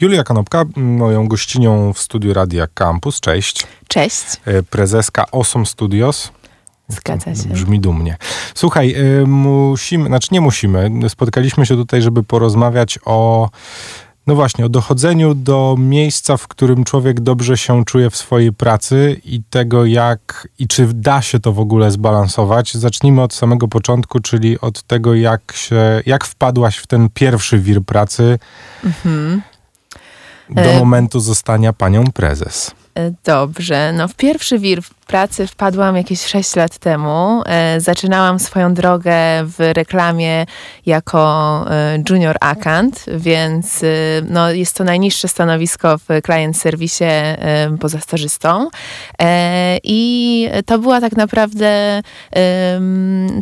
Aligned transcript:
Julia 0.00 0.24
Kanopka, 0.24 0.64
moją 0.76 1.28
gościnią 1.28 1.92
w 1.92 1.98
studiu 1.98 2.34
Radia 2.34 2.66
Campus. 2.74 3.20
Cześć. 3.20 3.66
Cześć. 3.88 4.24
E, 4.44 4.62
prezeska 4.62 5.30
Osom 5.30 5.66
Studios. 5.66 6.32
Zgadza 6.88 7.34
się. 7.34 7.48
Brzmi 7.48 7.80
dumnie. 7.80 8.16
Słuchaj, 8.54 8.94
e, 8.94 9.26
musimy, 9.26 10.06
znaczy 10.06 10.28
nie 10.32 10.40
musimy. 10.40 10.90
Spotkaliśmy 11.08 11.66
się 11.66 11.76
tutaj, 11.76 12.02
żeby 12.02 12.22
porozmawiać 12.22 12.98
o 13.04 13.48
no 14.26 14.34
właśnie, 14.34 14.66
o 14.66 14.68
dochodzeniu 14.68 15.34
do 15.34 15.76
miejsca, 15.78 16.36
w 16.36 16.48
którym 16.48 16.84
człowiek 16.84 17.20
dobrze 17.20 17.56
się 17.56 17.84
czuje 17.84 18.10
w 18.10 18.16
swojej 18.16 18.52
pracy 18.52 19.20
i 19.24 19.42
tego, 19.50 19.84
jak 19.84 20.48
i 20.58 20.68
czy 20.68 20.86
da 20.94 21.22
się 21.22 21.40
to 21.40 21.52
w 21.52 21.60
ogóle 21.60 21.90
zbalansować. 21.90 22.74
Zacznijmy 22.74 23.22
od 23.22 23.34
samego 23.34 23.68
początku, 23.68 24.20
czyli 24.20 24.60
od 24.60 24.82
tego, 24.82 25.14
jak 25.14 25.52
się, 25.56 26.02
jak 26.06 26.24
wpadłaś 26.24 26.76
w 26.76 26.86
ten 26.86 27.08
pierwszy 27.14 27.58
wir 27.58 27.82
pracy 27.82 28.38
mhm. 28.84 29.42
Do 30.50 30.70
e... 30.70 30.78
momentu 30.78 31.20
zostania 31.20 31.72
panią 31.72 32.04
prezes. 32.04 32.70
E, 32.94 33.12
dobrze. 33.24 33.92
No 33.92 34.08
w 34.08 34.14
pierwszy 34.14 34.58
wir 34.58 34.82
pracy 35.08 35.46
wpadłam 35.46 35.96
jakieś 35.96 36.26
6 36.26 36.56
lat 36.56 36.78
temu. 36.78 37.42
E, 37.46 37.80
zaczynałam 37.80 38.38
swoją 38.38 38.74
drogę 38.74 39.14
w 39.44 39.56
reklamie 39.58 40.46
jako 40.86 41.64
e, 41.70 41.98
junior 42.10 42.36
account, 42.40 43.04
więc 43.16 43.82
e, 43.82 43.86
no, 44.28 44.50
jest 44.50 44.76
to 44.76 44.84
najniższe 44.84 45.28
stanowisko 45.28 45.98
w 45.98 46.06
client 46.26 46.56
serwisie 46.56 47.04
poza 47.80 48.00
stażystą. 48.00 48.68
I 49.84 50.48
to 50.66 50.78
była 50.78 51.00
tak 51.00 51.16
naprawdę 51.16 52.00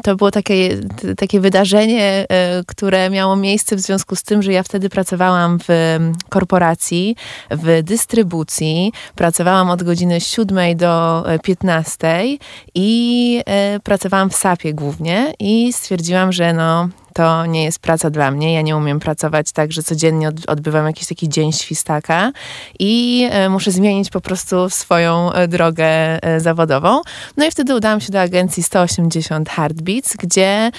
to 0.03 0.17
było 0.17 0.31
takie, 0.31 0.69
takie 1.17 1.41
wydarzenie, 1.41 2.27
które 2.67 3.11
miało 3.11 3.37
miejsce 3.37 3.77
w 3.77 3.81
związku 3.81 4.17
z 4.17 4.23
tym, 4.23 4.43
że 4.43 4.53
ja 4.53 4.63
wtedy 4.63 4.89
pracowałam 4.89 5.59
w 5.69 5.99
korporacji, 6.29 7.17
w 7.51 7.83
dystrybucji. 7.83 8.93
Pracowałam 9.15 9.71
od 9.71 9.83
godziny 9.83 10.21
7 10.21 10.77
do 10.77 11.25
15 11.43 11.56
15 11.57 12.39
i 12.75 13.43
y, 13.77 13.81
pracowałam 13.81 14.31
w 14.31 14.37
SAP-ie 14.37 14.75
głównie 14.75 15.35
i 15.39 15.73
stwierdziłam, 15.73 16.33
że 16.33 16.53
no 16.53 16.89
to 17.17 17.47
nie 17.47 17.65
jest 17.65 17.79
praca 17.79 18.11
dla 18.11 18.31
mnie. 18.31 18.55
Ja 18.55 18.63
nie 18.63 18.77
umiem 18.77 19.01
pracować 19.01 19.53
tak, 19.53 19.73
że 19.73 19.83
codziennie 19.83 20.31
odbywam 20.47 20.87
jakiś 20.87 21.09
taki 21.09 21.29
dzień 21.29 21.53
świstaka 21.53 22.33
i 22.79 23.29
e, 23.31 23.49
muszę 23.49 23.71
zmienić 23.71 24.11
po 24.11 24.21
prostu 24.21 24.71
swoją 24.71 25.33
e, 25.33 25.49
drogę 25.49 25.87
e, 25.87 26.41
zawodową. 26.41 27.01
No 27.37 27.47
i 27.47 27.51
wtedy 27.51 27.75
udałam 27.75 28.01
się 28.01 28.13
do 28.13 28.21
agencji 28.21 28.63
180 28.63 29.49
Heartbeats, 29.49 30.17
gdzie 30.17 30.71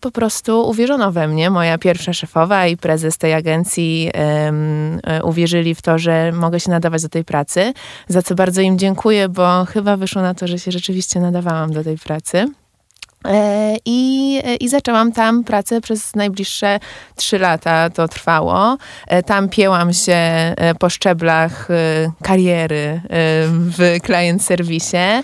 po 0.00 0.10
prostu 0.10 0.68
uwierzono 0.68 1.12
we 1.12 1.28
mnie. 1.28 1.50
Moja 1.50 1.78
pierwsza 1.78 2.12
szefowa 2.12 2.66
i 2.66 2.76
prezes 2.76 3.18
tej 3.18 3.34
agencji 3.34 4.10
um, 4.44 5.00
uwierzyli 5.22 5.74
w 5.74 5.82
to, 5.82 5.98
że 5.98 6.32
mogę 6.32 6.60
się 6.60 6.70
nadawać 6.70 7.02
do 7.02 7.08
tej 7.08 7.24
pracy, 7.24 7.72
za 8.08 8.22
co 8.22 8.34
bardzo 8.34 8.60
im 8.60 8.78
dziękuję, 8.78 9.28
bo 9.28 9.64
chyba 9.64 9.96
wyszło 9.96 10.22
na 10.22 10.34
to, 10.34 10.46
że 10.46 10.58
się 10.58 10.72
rzeczywiście 10.72 11.20
nadawałam 11.20 11.72
do 11.72 11.84
tej 11.84 11.98
pracy. 11.98 12.46
E, 13.24 13.76
I, 13.84 14.40
e, 14.44 14.56
I 14.56 14.68
zaczęłam 14.68 15.12
tam 15.12 15.44
pracę 15.44 15.80
przez 15.80 16.14
najbliższe 16.14 16.80
trzy 17.16 17.38
lata. 17.38 17.90
To 17.90 18.08
trwało. 18.08 18.76
E, 19.06 19.22
tam 19.22 19.48
piełam 19.48 19.92
się 19.92 20.16
po 20.78 20.90
szczeblach 20.90 21.68
kariery 22.22 23.00
w 23.48 23.96
client 24.06 24.42
serwisie, 24.42 25.22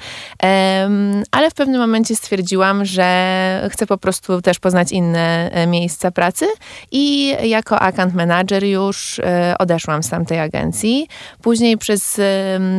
ale 1.30 1.50
w 1.50 1.54
pewnym 1.54 1.80
momencie 1.80 2.16
stwierdziłam, 2.16 2.84
że 2.84 3.68
chcę 3.72 3.86
po 3.86 3.98
prostu 3.98 4.42
też 4.42 4.58
poznać 4.58 4.92
inne 4.92 5.50
miejsca 5.66 6.10
pracy 6.10 6.46
i 6.90 7.34
jako 7.48 7.80
account 7.80 8.14
manager 8.14 8.64
już 8.64 9.20
odeszłam 9.58 10.02
z 10.02 10.08
tamtej 10.08 10.40
agencji. 10.40 11.08
Później 11.42 11.78
przez 11.78 12.20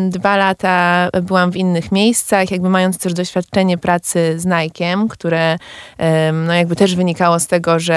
dwa 0.09 0.37
lata 0.37 1.09
byłam 1.21 1.51
w 1.51 1.57
innych 1.57 1.91
miejscach, 1.91 2.51
jakby 2.51 2.69
mając 2.69 2.97
też 2.97 3.13
doświadczenie 3.13 3.77
pracy 3.77 4.39
z 4.39 4.45
Nike'em, 4.45 5.02
które 5.07 5.57
no 6.33 6.53
jakby 6.53 6.75
też 6.75 6.95
wynikało 6.95 7.39
z 7.39 7.47
tego, 7.47 7.79
że, 7.79 7.95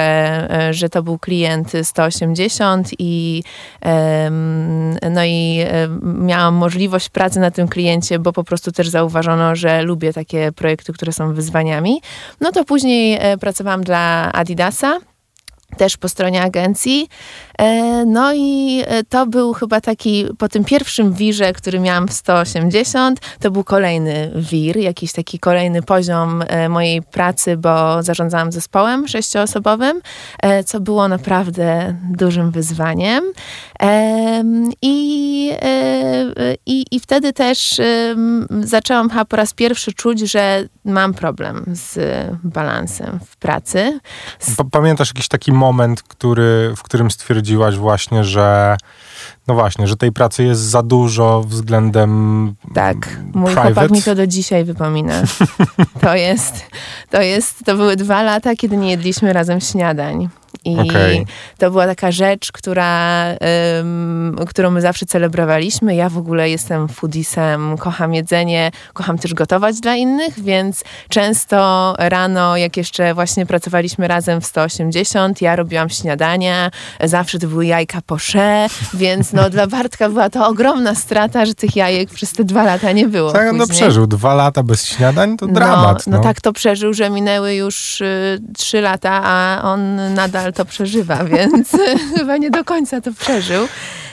e, 0.51 0.75
że 0.75 0.89
to 0.89 1.03
był 1.03 1.19
klient 1.19 1.73
180 1.83 2.91
i 2.99 3.43
no 5.11 5.25
i 5.25 5.65
miałam 6.03 6.55
możliwość 6.55 7.09
pracy 7.09 7.41
na 7.41 7.51
tym 7.51 7.69
kliencie, 7.69 8.19
bo 8.19 8.33
po 8.33 8.45
prostu 8.45 8.73
też 8.73 8.89
zauważono, 8.89 9.57
że 9.57 9.83
lubię 9.83 10.13
takie 10.13 10.53
projekty, 10.53 10.93
które 10.93 11.13
są 11.13 11.35
wyzwaniami. 11.35 12.01
No 12.41 12.53
to 12.53 12.65
później 12.65 13.19
e, 13.21 13.39
pracowałam 13.39 13.85
dla 13.85 14.33
Adidasa 14.33 14.99
też 15.77 15.97
po 15.97 16.09
stronie 16.09 16.43
agencji. 16.43 17.09
E, 17.59 18.05
no 18.07 18.33
i 18.35 18.83
e, 18.87 19.05
to 19.05 19.27
był 19.27 19.53
chyba 19.53 19.81
taki, 19.81 20.27
po 20.39 20.49
tym 20.49 20.65
pierwszym 20.65 21.13
wirze, 21.13 21.53
który 21.53 21.81
miałam 21.81 22.09
w 22.09 22.13
180, 22.13 23.21
to 23.41 23.51
był 23.51 23.65
kolejny 23.65 24.31
wir, 24.37 24.77
jakiś 24.77 25.13
taki 25.13 25.39
kolejny 25.39 25.83
poziom 25.83 26.43
e, 26.47 26.69
mojej 26.69 27.03
pracy, 27.03 27.57
bo 27.57 28.03
zarządzałam 28.03 28.53
zespołem 28.53 29.09
sześcioosobowym, 29.09 30.01
co 30.67 30.81
było 30.81 31.09
naprawdę 31.09 31.97
dużym 32.11 32.51
wyzwaniem. 32.51 33.25
I, 34.83 35.53
i, 36.67 36.85
i 36.91 37.01
wtedy 37.01 37.33
też 37.33 37.81
zaczęłam 38.61 39.11
chyba 39.11 39.25
po 39.25 39.37
raz 39.37 39.53
pierwszy 39.55 39.93
czuć, 39.93 40.21
że 40.21 40.65
mam 40.85 41.15
problem 41.15 41.65
z 41.73 41.99
balansem 42.45 43.21
w 43.27 43.37
pracy. 43.37 44.01
Pamiętasz 44.71 45.09
jakiś 45.09 45.29
taki 45.29 45.53
moment, 45.53 46.03
który, 46.03 46.75
w 46.77 46.83
którym 46.83 47.11
stwierdziłaś 47.47 47.77
właśnie, 47.77 48.25
że 48.25 48.77
no 49.49 49.55
właśnie, 49.55 49.87
że 49.87 49.97
tej 49.97 50.13
pracy 50.13 50.45
jest 50.45 50.61
za 50.61 50.83
dużo 50.83 51.45
względem 51.47 52.55
Tak, 52.75 52.97
mój 53.35 53.45
private. 53.53 53.73
chłopak 53.75 53.91
mi 53.91 54.03
to 54.03 54.15
do 54.15 54.27
dzisiaj 54.27 54.65
wypomina. 54.65 55.23
To 56.01 56.15
jest, 56.15 56.55
to 57.11 57.23
jest, 57.23 57.65
to 57.65 57.77
były 57.77 57.97
dwa 57.97 58.23
lata, 58.23 58.57
kiedy 58.57 58.77
nie 58.77 58.91
jedliśmy 58.91 59.33
razem 59.33 59.61
śniadań. 59.61 60.29
I 60.67 60.79
okay. 60.79 61.25
to 61.59 61.71
była 61.71 61.87
taka 61.87 62.13
rzecz, 62.13 62.53
która, 62.53 63.25
którą 64.47 64.71
my 64.71 64.81
zawsze 64.81 65.07
celebrowaliśmy. 65.07 65.95
Ja 65.95 66.09
w 66.09 66.19
ogóle 66.19 66.51
jestem 66.51 66.89
foodisem, 66.89 67.79
kocham 67.79 68.15
jedzenie, 68.15 68.71
kocham 68.93 69.19
też 69.19 69.35
gotować 69.35 69.81
dla 69.81 69.97
innych, 69.97 70.41
więc 70.41 70.85
często 71.09 71.95
rano, 71.99 72.57
jak 72.57 72.77
jeszcze 72.77 73.15
właśnie 73.15 73.47
pracowaliśmy 73.47 74.09
razem 74.09 74.41
w 74.41 74.47
180, 74.47 75.43
ja 75.43 75.57
robiłam 75.57 75.89
śniadania, 75.91 76.71
zawsze 77.05 77.39
to 77.39 77.47
były 77.47 77.67
jajka 77.67 78.01
posze, 78.07 78.67
więc 78.95 79.33
no 79.33 79.51
dla 79.51 79.67
Bartka 79.67 80.09
była 80.09 80.31
to 80.31 80.47
ogromna 80.47 80.95
strata, 80.95 81.47
że 81.47 81.55
tych 81.55 81.77
jajek 81.77 82.11
przez 82.11 82.33
te 82.33 82.45
dwa 82.45 82.65
lata 82.65 82.93
nie 82.93 83.09
było. 83.09 83.33
Tak, 83.33 83.53
no 83.53 83.67
przeżył 83.67 84.07
dwa 84.07 84.35
lata 84.35 84.63
bez 84.63 84.87
śniadań, 84.87 85.37
to 85.37 85.47
dramat. 85.47 86.07
No, 86.07 86.11
no. 86.13 86.17
no 86.17 86.23
tak 86.23 86.41
to 86.41 86.53
przeżył, 86.53 86.95
że 86.95 87.11
minęły 87.11 87.55
już 87.55 88.01
y, 88.01 88.39
trzy 88.59 88.81
lata, 88.81 89.21
a 89.25 89.61
on 89.63 90.15
nadal 90.15 90.53
to 90.57 90.65
przeżywa, 90.65 91.25
więc 91.35 91.73
chyba 92.17 92.37
nie 92.37 92.51
do 92.51 92.65
końca 92.65 93.01
to 93.01 93.13
przeżył. 93.13 93.69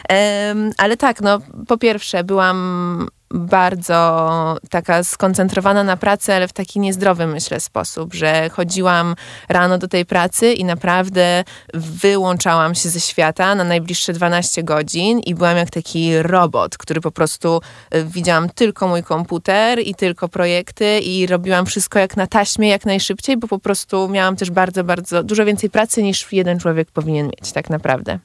Um, 0.09 0.71
ale 0.77 0.97
tak, 0.97 1.21
no 1.21 1.39
po 1.67 1.77
pierwsze 1.77 2.23
byłam 2.23 3.07
bardzo 3.33 4.57
taka 4.69 5.03
skoncentrowana 5.03 5.83
na 5.83 5.97
pracy, 5.97 6.33
ale 6.33 6.47
w 6.47 6.53
taki 6.53 6.79
niezdrowy, 6.79 7.27
myślę, 7.27 7.59
sposób, 7.59 8.13
że 8.13 8.49
chodziłam 8.49 9.15
rano 9.49 9.77
do 9.77 9.87
tej 9.87 10.05
pracy 10.05 10.53
i 10.53 10.65
naprawdę 10.65 11.43
wyłączałam 11.73 12.75
się 12.75 12.89
ze 12.89 12.99
świata 12.99 13.55
na 13.55 13.63
najbliższe 13.63 14.13
12 14.13 14.63
godzin 14.63 15.19
i 15.19 15.35
byłam 15.35 15.57
jak 15.57 15.69
taki 15.69 16.17
robot, 16.21 16.77
który 16.77 17.01
po 17.01 17.11
prostu 17.11 17.61
e, 17.91 18.03
widziałam 18.03 18.49
tylko 18.49 18.87
mój 18.87 19.03
komputer 19.03 19.79
i 19.79 19.95
tylko 19.95 20.29
projekty 20.29 20.99
i 20.99 21.27
robiłam 21.27 21.65
wszystko 21.65 21.99
jak 21.99 22.17
na 22.17 22.27
taśmie, 22.27 22.69
jak 22.69 22.85
najszybciej, 22.85 23.37
bo 23.37 23.47
po 23.47 23.59
prostu 23.59 24.09
miałam 24.09 24.35
też 24.35 24.51
bardzo, 24.51 24.83
bardzo 24.83 25.23
dużo 25.23 25.45
więcej 25.45 25.69
pracy 25.69 26.03
niż 26.03 26.31
jeden 26.31 26.59
człowiek 26.59 26.91
powinien 26.91 27.25
mieć 27.25 27.51
tak 27.51 27.69
naprawdę. 27.69 28.19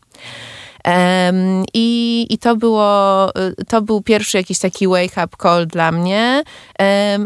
I, 1.74 2.26
I 2.30 2.38
to 2.38 2.56
było, 2.56 3.28
y, 3.60 3.64
to 3.64 3.82
był 3.82 4.02
pierwszy 4.02 4.36
jakiś 4.36 4.58
taki 4.58 4.88
wake-up 4.88 5.36
call 5.42 5.66
dla 5.66 5.92
mnie. 5.92 6.42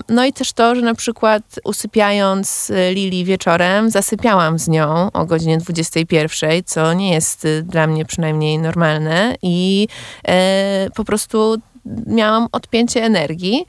No 0.08 0.24
i 0.24 0.32
też 0.32 0.52
to, 0.52 0.74
że 0.74 0.82
na 0.82 0.94
przykład 0.94 1.42
usypiając 1.64 2.70
y, 2.70 2.94
Lili 2.94 3.24
wieczorem, 3.24 3.90
zasypiałam 3.90 4.58
z 4.58 4.68
nią 4.68 5.12
o 5.12 5.26
godzinie 5.26 5.58
21, 5.58 6.62
co 6.64 6.92
nie 6.92 7.12
jest 7.12 7.44
y, 7.44 7.62
dla 7.62 7.86
mnie 7.86 8.04
przynajmniej 8.04 8.58
normalne 8.58 9.34
i 9.42 9.88
e, 10.28 10.90
po 10.94 11.04
prostu 11.04 11.56
miałam 12.06 12.48
odpięcie 12.52 13.04
energii. 13.04 13.66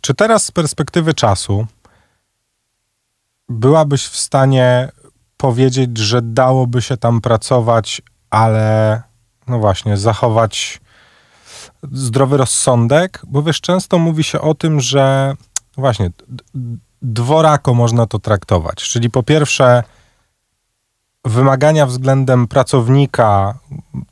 Czy 0.00 0.14
teraz 0.14 0.44
z 0.44 0.50
perspektywy 0.50 1.14
czasu 1.14 1.66
byłabyś 3.48 4.06
w 4.06 4.16
stanie 4.16 4.88
powiedzieć, 5.36 5.98
że 5.98 6.22
dałoby 6.22 6.82
się 6.82 6.96
tam 6.96 7.20
pracować 7.20 8.02
ale 8.30 9.02
no 9.46 9.58
właśnie, 9.58 9.96
zachować 9.96 10.80
zdrowy 11.92 12.36
rozsądek, 12.36 13.22
bo 13.26 13.42
wiesz, 13.42 13.60
często 13.60 13.98
mówi 13.98 14.24
się 14.24 14.40
o 14.40 14.54
tym, 14.54 14.80
że 14.80 15.34
właśnie 15.76 16.10
dworako 17.02 17.74
można 17.74 18.06
to 18.06 18.18
traktować. 18.18 18.76
Czyli 18.76 19.10
po 19.10 19.22
pierwsze, 19.22 19.82
wymagania 21.24 21.86
względem 21.86 22.48
pracownika 22.48 23.58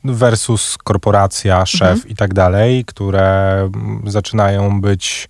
versus 0.03 0.77
korporacja, 0.77 1.65
szef 1.65 1.91
mhm. 1.91 2.09
i 2.09 2.15
tak 2.15 2.33
dalej, 2.33 2.85
które 2.85 3.69
zaczynają 4.05 4.81
być 4.81 5.29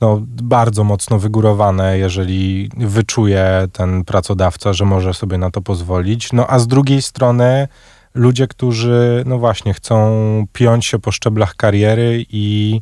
no, 0.00 0.18
bardzo 0.22 0.84
mocno 0.84 1.18
wygórowane, 1.18 1.98
jeżeli 1.98 2.70
wyczuje 2.76 3.68
ten 3.72 4.04
pracodawca, 4.04 4.72
że 4.72 4.84
może 4.84 5.14
sobie 5.14 5.38
na 5.38 5.50
to 5.50 5.62
pozwolić. 5.62 6.32
No 6.32 6.46
a 6.50 6.58
z 6.58 6.66
drugiej 6.66 7.02
strony 7.02 7.68
ludzie, 8.16 8.46
którzy, 8.46 9.22
no 9.26 9.38
właśnie, 9.38 9.74
chcą 9.74 10.46
piąć 10.52 10.86
się 10.86 10.98
po 10.98 11.12
szczeblach 11.12 11.54
kariery 11.54 12.24
i. 12.30 12.80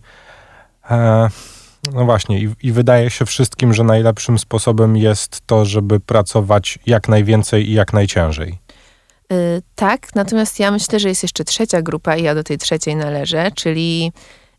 E, 0.91 1.29
no 1.93 2.05
właśnie, 2.05 2.41
i, 2.41 2.49
i, 2.63 2.73
wydaje 2.73 3.11
się 3.11 3.27
wszystkim, 3.27 3.75
że 3.75 3.85
najlepszym 3.85 4.39
sposobem 4.39 4.97
jest 4.97 5.41
to, 5.47 5.65
żeby 5.65 6.01
pracować 6.01 6.79
jak 6.87 7.09
najwięcej 7.09 7.71
i 7.71 7.73
jak 7.73 7.93
najciężej. 7.93 8.59
Yy, 9.31 9.63
tak, 9.75 10.15
natomiast 10.15 10.61
ja 10.61 10.71
myślę, 10.71 11.01
że 11.01 11.09
jest 11.09 11.23
jeszcze 11.23 11.45
trzecia 11.45 11.83
grupa 11.83 12.17
i 12.17 12.23
ja 12.23 12.35
do 12.35 12.45
tej 12.45 12.59
trzeciej 12.59 12.97
należę, 12.97 13.51
czyli 13.55 14.13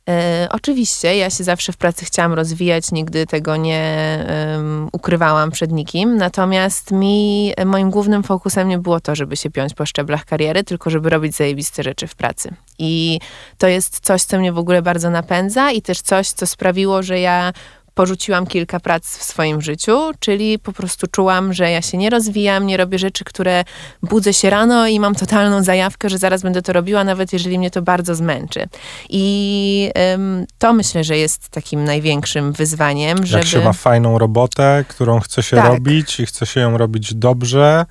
E, 0.10 0.48
oczywiście, 0.52 1.18
ja 1.18 1.30
się 1.30 1.44
zawsze 1.44 1.72
w 1.72 1.78
pracy 1.78 2.06
chciałam 2.06 2.34
rozwijać, 2.34 2.92
nigdy 2.92 3.26
tego 3.26 3.56
nie 3.56 4.26
um, 4.56 4.90
ukrywałam 4.92 5.52
przed 5.52 5.72
nikim. 5.72 6.18
Natomiast 6.18 6.92
mi, 6.92 7.54
moim 7.66 7.90
głównym 7.90 8.24
fokusem 8.24 8.68
nie 8.68 8.78
było 8.78 9.00
to, 9.00 9.16
żeby 9.16 9.38
się 9.38 9.50
piąć 9.50 9.74
po 9.74 9.86
szczeblach 9.86 10.26
kariery, 10.26 10.64
tylko 10.64 10.90
żeby 10.90 11.10
robić 11.10 11.36
zajebiste 11.36 11.84
rzeczy 11.84 12.08
w 12.08 12.16
pracy. 12.16 12.54
I 12.80 13.20
to 13.58 13.68
jest 13.68 14.00
coś, 14.00 14.24
co 14.24 14.40
mnie 14.40 14.52
w 14.52 14.58
ogóle 14.58 14.82
bardzo 14.82 15.10
napędza 15.10 15.72
i 15.72 15.82
też 15.82 16.02
coś, 16.02 16.30
co 16.30 16.48
sprawiło, 16.48 17.04
że 17.04 17.20
ja 17.20 17.54
porzuciłam 17.96 18.48
kilka 18.48 18.80
prac 18.80 19.18
w 19.18 19.24
swoim 19.24 19.62
życiu, 19.62 20.12
czyli 20.20 20.60
po 20.60 20.74
prostu 20.74 21.08
czułam, 21.08 21.54
że 21.54 21.72
ja 21.72 21.82
się 21.82 21.98
nie 21.98 22.10
rozwijam, 22.10 22.66
nie 22.66 22.78
robię 22.78 23.00
rzeczy, 23.00 23.24
które 23.24 23.64
budzę 24.04 24.34
się 24.34 24.50
rano 24.50 24.88
i 24.88 25.00
mam 25.00 25.16
totalną 25.16 25.64
zajawkę, 25.64 26.10
że 26.10 26.18
zaraz 26.18 26.42
będę 26.42 26.62
to 26.62 26.74
robiła, 26.74 27.04
nawet 27.04 27.34
jeżeli 27.34 27.60
mnie 27.60 27.72
to 27.72 27.82
bardzo 27.82 28.16
zmęczy. 28.16 28.68
I 29.10 29.92
ym, 30.14 30.46
to 30.58 30.74
myślę, 30.74 31.04
że 31.04 31.18
jest 31.18 31.50
takim 31.50 31.84
największym 31.84 32.54
wyzwaniem, 32.54 33.26
żeby... 33.26 33.40
Jak 33.40 33.48
się 33.48 33.64
ma 33.64 33.74
fajną 33.74 34.18
robotę, 34.18 34.86
którą 34.88 35.20
chce 35.20 35.44
się 35.44 35.56
tak. 35.56 35.66
robić 35.66 36.20
i 36.20 36.26
chce 36.26 36.46
się 36.46 36.60
ją 36.60 36.78
robić 36.78 37.14
dobrze, 37.14 37.86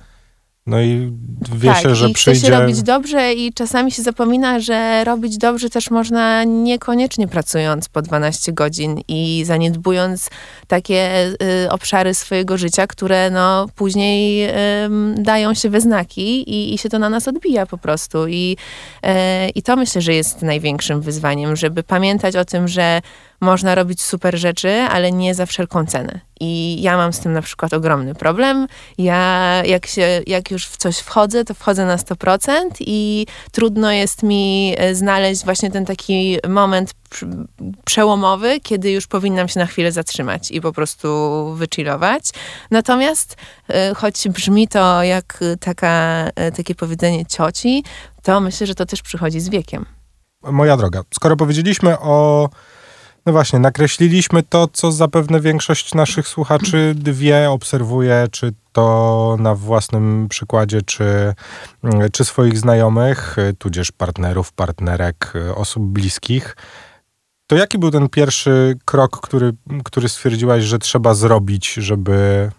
no 0.67 0.81
i 0.81 1.11
wie 1.55 1.69
tak, 1.69 1.83
się, 1.83 1.95
że 1.95 2.09
i 2.09 2.13
przyjdzie... 2.13 2.39
chce 2.39 2.47
się 2.47 2.59
robić 2.59 2.83
dobrze 2.83 3.33
i 3.33 3.53
czasami 3.53 3.91
się 3.91 4.01
zapomina, 4.01 4.59
że 4.59 5.03
robić 5.03 5.37
dobrze 5.37 5.69
też 5.69 5.91
można 5.91 6.43
niekoniecznie 6.43 7.27
pracując 7.27 7.89
po 7.89 8.01
12 8.01 8.53
godzin 8.53 9.01
i 9.07 9.43
zaniedbując 9.45 10.29
takie 10.67 11.27
y, 11.65 11.71
obszary 11.71 12.13
swojego 12.13 12.57
życia, 12.57 12.87
które 12.87 13.29
no 13.29 13.67
później 13.75 14.49
y, 14.49 14.53
dają 15.17 15.53
się 15.53 15.69
we 15.69 15.81
znaki 15.81 16.49
i, 16.49 16.73
i, 16.73 16.77
się 16.77 16.89
to 16.89 16.99
na 16.99 17.09
nas 17.09 17.27
odbija 17.27 17.65
po 17.65 17.77
prostu. 17.77 18.27
I, 18.27 18.57
y, 19.05 19.09
I 19.55 19.63
to 19.63 19.75
myślę, 19.75 20.01
że 20.01 20.13
jest 20.13 20.41
największym 20.41 21.01
wyzwaniem, 21.01 21.55
żeby 21.55 21.83
pamiętać 21.83 22.35
o 22.35 22.45
tym, 22.45 22.67
że 22.67 23.01
można 23.41 23.75
robić 23.75 24.01
super 24.01 24.37
rzeczy, 24.37 24.69
ale 24.69 25.11
nie 25.11 25.35
za 25.35 25.45
wszelką 25.45 25.85
cenę. 25.85 26.19
I 26.39 26.81
ja 26.81 26.97
mam 26.97 27.13
z 27.13 27.19
tym 27.19 27.33
na 27.33 27.41
przykład 27.41 27.73
ogromny 27.73 28.15
problem. 28.15 28.67
Ja 28.97 29.61
jak, 29.65 29.85
się, 29.87 30.21
jak 30.27 30.51
już 30.51 30.67
w 30.67 30.77
coś 30.77 30.97
wchodzę, 30.97 31.45
to 31.45 31.53
wchodzę 31.53 31.85
na 31.85 31.97
100% 31.97 32.69
i 32.79 33.25
trudno 33.51 33.91
jest 33.91 34.23
mi 34.23 34.75
e, 34.77 34.95
znaleźć 34.95 35.45
właśnie 35.45 35.71
ten 35.71 35.85
taki 35.85 36.37
moment 36.49 36.93
przełomowy, 37.85 38.59
kiedy 38.59 38.91
już 38.91 39.07
powinnam 39.07 39.47
się 39.47 39.59
na 39.59 39.65
chwilę 39.65 39.91
zatrzymać 39.91 40.51
i 40.51 40.61
po 40.61 40.73
prostu 40.73 41.07
wychillować. 41.55 42.29
Natomiast 42.71 43.37
e, 43.69 43.93
choć 43.95 44.27
brzmi 44.29 44.67
to 44.67 45.03
jak 45.03 45.39
taka, 45.59 46.25
e, 46.35 46.51
takie 46.51 46.75
powiedzenie 46.75 47.25
cioci, 47.25 47.83
to 48.23 48.39
myślę, 48.39 48.67
że 48.67 48.75
to 48.75 48.85
też 48.85 49.01
przychodzi 49.01 49.39
z 49.39 49.49
wiekiem. 49.49 49.85
Moja 50.43 50.77
droga, 50.77 51.01
skoro 51.13 51.35
powiedzieliśmy 51.35 51.99
o 51.99 52.49
no 53.25 53.31
właśnie, 53.31 53.59
nakreśliliśmy 53.59 54.43
to, 54.43 54.67
co 54.67 54.91
zapewne 54.91 55.39
większość 55.41 55.93
naszych 55.93 56.27
słuchaczy 56.27 56.95
wie, 56.97 57.49
obserwuje, 57.49 58.27
czy 58.31 58.53
to 58.71 59.37
na 59.39 59.55
własnym 59.55 60.27
przykładzie, 60.29 60.81
czy, 60.81 61.33
czy 62.11 62.25
swoich 62.25 62.57
znajomych, 62.57 63.35
tudzież 63.57 63.91
partnerów, 63.91 64.53
partnerek, 64.53 65.33
osób 65.55 65.83
bliskich. 65.83 66.55
To 67.47 67.55
jaki 67.55 67.77
był 67.77 67.91
ten 67.91 68.09
pierwszy 68.09 68.77
krok, 68.85 69.21
który, 69.21 69.53
który 69.83 70.09
stwierdziłaś, 70.09 70.63
że 70.63 70.79
trzeba 70.79 71.13
zrobić, 71.13 71.73
żeby, 71.73 72.51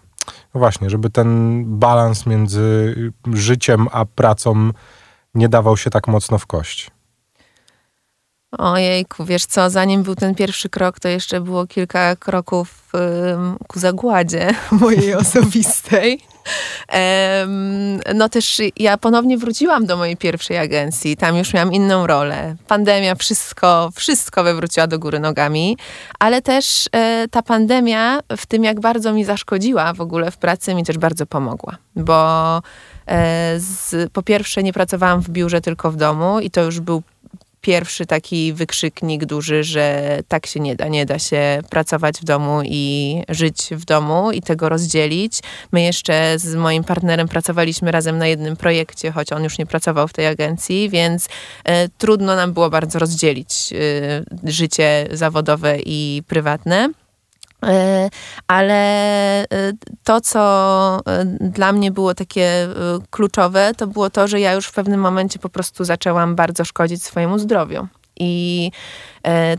no 0.55 0.59
właśnie, 0.59 0.91
żeby 0.91 1.11
ten 1.11 1.63
balans 1.67 2.27
między 2.27 2.95
życiem 3.33 3.89
a 3.93 4.05
pracą 4.05 4.71
nie 5.35 5.49
dawał 5.49 5.77
się 5.77 5.91
tak 5.91 6.09
mocno 6.09 6.39
w 6.39 6.47
kość? 6.47 6.91
Ojejku, 8.59 9.25
wiesz 9.25 9.47
co, 9.47 9.71
zanim 9.71 10.03
był 10.03 10.15
ten 10.15 10.35
pierwszy 10.35 10.69
krok, 10.69 11.01
to 11.01 11.09
jeszcze 11.09 11.41
było 11.41 11.67
kilka 11.67 12.17
kroków 12.17 12.87
ku 13.69 13.79
zagładzie 13.79 14.55
mojej 14.81 15.15
osobistej. 15.15 16.21
No 18.15 18.29
też 18.29 18.61
ja 18.77 18.99
ponownie 18.99 19.39
wróciłam 19.39 19.87
do 19.87 19.97
mojej 19.97 20.17
pierwszej 20.17 20.59
agencji, 20.59 21.17
tam 21.17 21.37
już 21.37 21.55
miałam 21.55 21.73
inną 21.73 22.07
rolę. 22.07 22.57
Pandemia, 22.67 23.15
wszystko, 23.15 23.91
wszystko 23.95 24.45
wywróciła 24.45 24.87
do 24.87 24.99
góry 24.99 25.21
nogami, 25.21 25.77
ale 26.19 26.43
też 26.43 26.89
e, 26.93 27.29
ta 27.31 27.43
pandemia 27.43 28.21
w 28.37 28.47
tym, 28.47 28.65
jak 28.65 28.81
bardzo 28.81 29.13
mi 29.13 29.25
zaszkodziła 29.25 29.93
w 29.93 30.01
ogóle 30.01 30.31
w 30.31 30.37
pracy, 30.37 30.75
mi 30.75 30.85
też 30.85 30.99
bardzo 30.99 31.27
pomogła, 31.27 31.77
bo 31.97 32.63
e, 33.07 33.55
z, 33.61 34.13
po 34.13 34.23
pierwsze 34.23 34.63
nie 34.63 34.73
pracowałam 34.73 35.21
w 35.21 35.31
biurze, 35.31 35.61
tylko 35.61 35.91
w 35.91 35.97
domu 35.97 36.41
i 36.41 36.51
to 36.51 36.63
już 36.63 36.81
był 36.81 37.03
pierwszy 37.61 38.07
taki 38.07 38.53
wykrzyknik 38.53 39.25
duży, 39.25 39.65
że 39.65 40.19
tak 40.29 40.47
się 40.47 40.61
nie 40.61 40.77
da. 40.77 40.89
Nie 40.89 41.07
da 41.07 41.19
się 41.19 41.61
pracować 41.71 42.21
w 42.21 42.25
domu 42.25 42.61
i 42.65 43.23
żyć 43.29 43.69
w 43.71 43.85
domu 43.85 44.33
i 44.33 44.43
tego 44.43 44.69
rozdzielić. 44.69 45.41
My 45.73 45.83
jeszcze 45.83 46.39
z 46.39 46.55
moim 46.55 46.85
partnerem 46.85 47.29
pracowaliśmy 47.29 47.93
razem 47.93 48.19
na 48.19 48.27
jednym 48.27 48.57
projekcie, 48.57 49.13
choć 49.13 49.33
on 49.33 49.45
już 49.45 49.59
nie 49.59 49.67
pracował 49.67 50.09
w 50.09 50.13
tej 50.13 50.27
agencji, 50.27 50.91
więc 50.91 51.29
e, 51.65 51.89
trudno 51.89 52.37
nam 52.37 52.53
było 52.53 52.71
bardzo 52.71 52.99
rozdzielić 52.99 53.73
e, 53.73 54.51
życie 54.51 55.09
zawodowe 55.13 55.77
i 55.87 56.23
prywatne. 56.27 56.91
E, 57.65 58.11
ale 58.47 58.75
e, 59.43 59.47
to, 60.05 60.21
co 60.21 61.01
e, 61.07 61.25
dla 61.41 61.73
mnie 61.73 61.91
było 61.91 62.15
takie 62.15 62.69
kluczowe, 63.11 63.73
to 63.77 63.87
było 63.87 64.11
to, 64.11 64.29
że 64.29 64.41
ja 64.41 64.53
już 64.53 64.67
w 64.67 64.73
pewnym 64.73 65.01
momencie 65.01 65.39
po 65.39 65.49
prostu 65.49 65.85
zaczęłam 65.85 66.37
bardzo 66.37 66.65
szkodzić 66.65 67.03
swojemu 67.03 67.39
zdrowiu. 67.39 67.89
I 68.21 68.71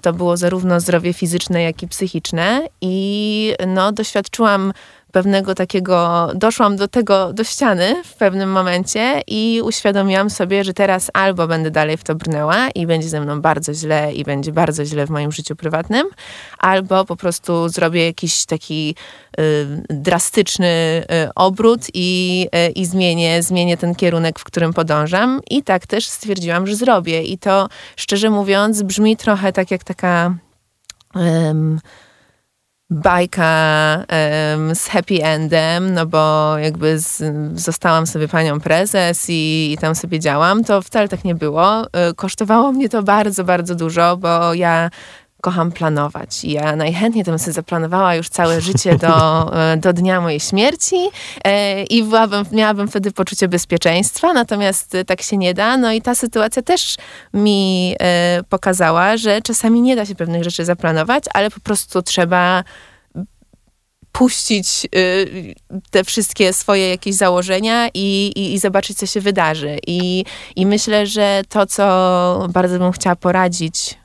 to 0.02 0.14
było 0.14 0.38
zarówno 0.38 0.80
zdrowie 0.80 1.14
fizyczne, 1.14 1.64
jak 1.64 1.84
i 1.84 1.88
psychiczne. 1.88 2.68
I 2.82 3.54
no, 3.68 3.92
doświadczyłam 3.92 4.74
pewnego 5.12 5.56
takiego, 5.56 6.30
doszłam 6.36 6.76
do 6.76 6.88
tego, 6.88 7.34
do 7.34 7.44
ściany 7.44 8.04
w 8.04 8.14
pewnym 8.14 8.52
momencie 8.52 9.22
i 9.28 9.62
uświadomiłam 9.64 10.30
sobie, 10.30 10.64
że 10.64 10.74
teraz 10.74 11.12
albo 11.14 11.48
będę 11.48 11.72
dalej 11.72 11.98
w 11.98 12.04
to 12.04 12.16
brnęła 12.16 12.70
i 12.70 12.88
będzie 12.88 13.10
ze 13.10 13.22
mną 13.22 13.42
bardzo 13.42 13.74
źle 13.74 14.14
i 14.14 14.24
będzie 14.24 14.52
bardzo 14.52 14.86
źle 14.86 15.06
w 15.06 15.10
moim 15.10 15.32
życiu 15.32 15.56
prywatnym, 15.56 16.08
albo 16.60 17.06
po 17.06 17.16
prostu 17.16 17.70
zrobię 17.70 18.06
jakiś 18.06 18.46
taki 18.46 18.96
y, 19.40 19.44
drastyczny 19.90 20.68
y, 20.68 21.30
obrót 21.36 21.82
i, 21.94 22.48
y, 22.68 22.72
i 22.72 22.86
zmienię, 22.86 23.44
zmienię 23.44 23.78
ten 23.78 23.96
kierunek, 23.96 24.40
w 24.40 24.44
którym 24.44 24.74
podążam. 24.74 25.42
I 25.50 25.64
tak 25.64 25.88
też 25.88 26.08
stwierdziłam, 26.08 26.68
że 26.68 26.76
zrobię. 26.76 27.24
I 27.24 27.38
to 27.38 27.70
szczerze 27.96 28.30
mówiąc 28.30 28.82
brzmi 28.82 29.18
trochę 29.18 29.54
tak 29.54 29.72
jak 29.72 29.84
taka 29.84 30.36
bajka 32.90 34.06
um, 34.56 34.76
z 34.76 34.88
happy 34.88 35.24
endem, 35.24 35.94
no 35.94 36.06
bo 36.06 36.58
jakby 36.58 37.00
z, 37.00 37.24
zostałam 37.60 38.08
sobie 38.08 38.28
panią 38.28 38.60
prezes 38.60 39.26
i, 39.30 39.74
i, 39.74 39.78
tam 39.78 39.96
sobie 39.96 40.20
działam, 40.20 40.64
to 40.64 40.82
wcale 40.82 41.10
tak 41.10 41.24
nie 41.24 41.36
było. 41.36 41.94
E, 41.94 42.14
kosztowało 42.14 42.72
mnie 42.72 42.90
to 42.90 43.04
bardzo, 43.04 43.44
bardzo 43.44 43.76
dużo, 43.76 44.18
bo 44.18 44.54
ja 44.54 44.90
kocham 45.48 45.72
planować. 45.72 46.44
Ja 46.44 46.76
najchętniej 46.76 47.26
to 47.26 47.32
bym 47.32 47.40
sobie 47.40 47.54
zaplanowała 47.54 48.16
już 48.16 48.30
całe 48.30 48.62
życie 48.62 48.96
do, 48.96 49.16
e, 49.74 49.78
do 49.78 49.94
dnia 49.94 50.22
mojej 50.22 50.40
śmierci 50.40 50.96
e, 51.44 51.84
i 51.84 52.04
byłabym, 52.04 52.46
miałabym 52.52 52.88
wtedy 52.88 53.12
poczucie 53.12 53.48
bezpieczeństwa, 53.48 54.34
natomiast 54.34 54.98
tak 55.06 55.22
się 55.22 55.38
nie 55.38 55.54
da. 55.54 55.78
No 55.78 55.92
i 55.92 56.02
ta 56.02 56.16
sytuacja 56.16 56.62
też 56.62 56.96
mi 57.34 57.96
e, 58.00 58.40
pokazała, 58.50 59.18
że 59.18 59.42
czasami 59.42 59.82
nie 59.82 59.96
da 59.96 60.06
się 60.06 60.16
pewnych 60.16 60.44
rzeczy 60.44 60.66
zaplanować, 60.66 61.24
ale 61.34 61.52
po 61.52 61.60
prostu 61.60 62.02
trzeba 62.02 62.64
puścić 64.12 64.88
te 65.92 66.04
wszystkie 66.04 66.54
swoje 66.54 66.90
jakieś 66.90 67.16
założenia 67.16 67.90
i, 67.94 68.32
i, 68.36 68.54
i, 68.54 68.60
zobaczyć, 68.60 68.98
co 68.98 69.06
się 69.06 69.22
wydarzy. 69.22 69.78
I, 69.88 70.26
I 70.56 70.66
myślę, 70.66 71.06
że 71.06 71.42
to, 71.50 71.66
co 71.66 72.48
bardzo 72.50 72.80
bym 72.80 72.92
chciała 72.92 73.16
poradzić 73.16 73.98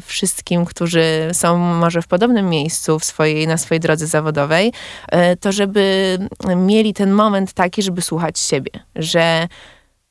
wszystkim, 0.00 0.64
którzy 0.64 1.30
są 1.32 1.58
może 1.58 2.02
w 2.02 2.06
podobnym 2.06 2.48
miejscu 2.48 2.98
w 2.98 3.04
swojej, 3.04 3.46
na 3.46 3.56
swojej 3.56 3.80
drodze 3.80 4.06
zawodowej, 4.06 4.72
to 5.40 5.52
żeby 5.52 6.18
mieli 6.56 6.94
ten 6.94 7.12
moment 7.12 7.52
taki, 7.52 7.82
żeby 7.82 8.02
słuchać 8.02 8.38
siebie, 8.38 8.70
że 8.96 9.48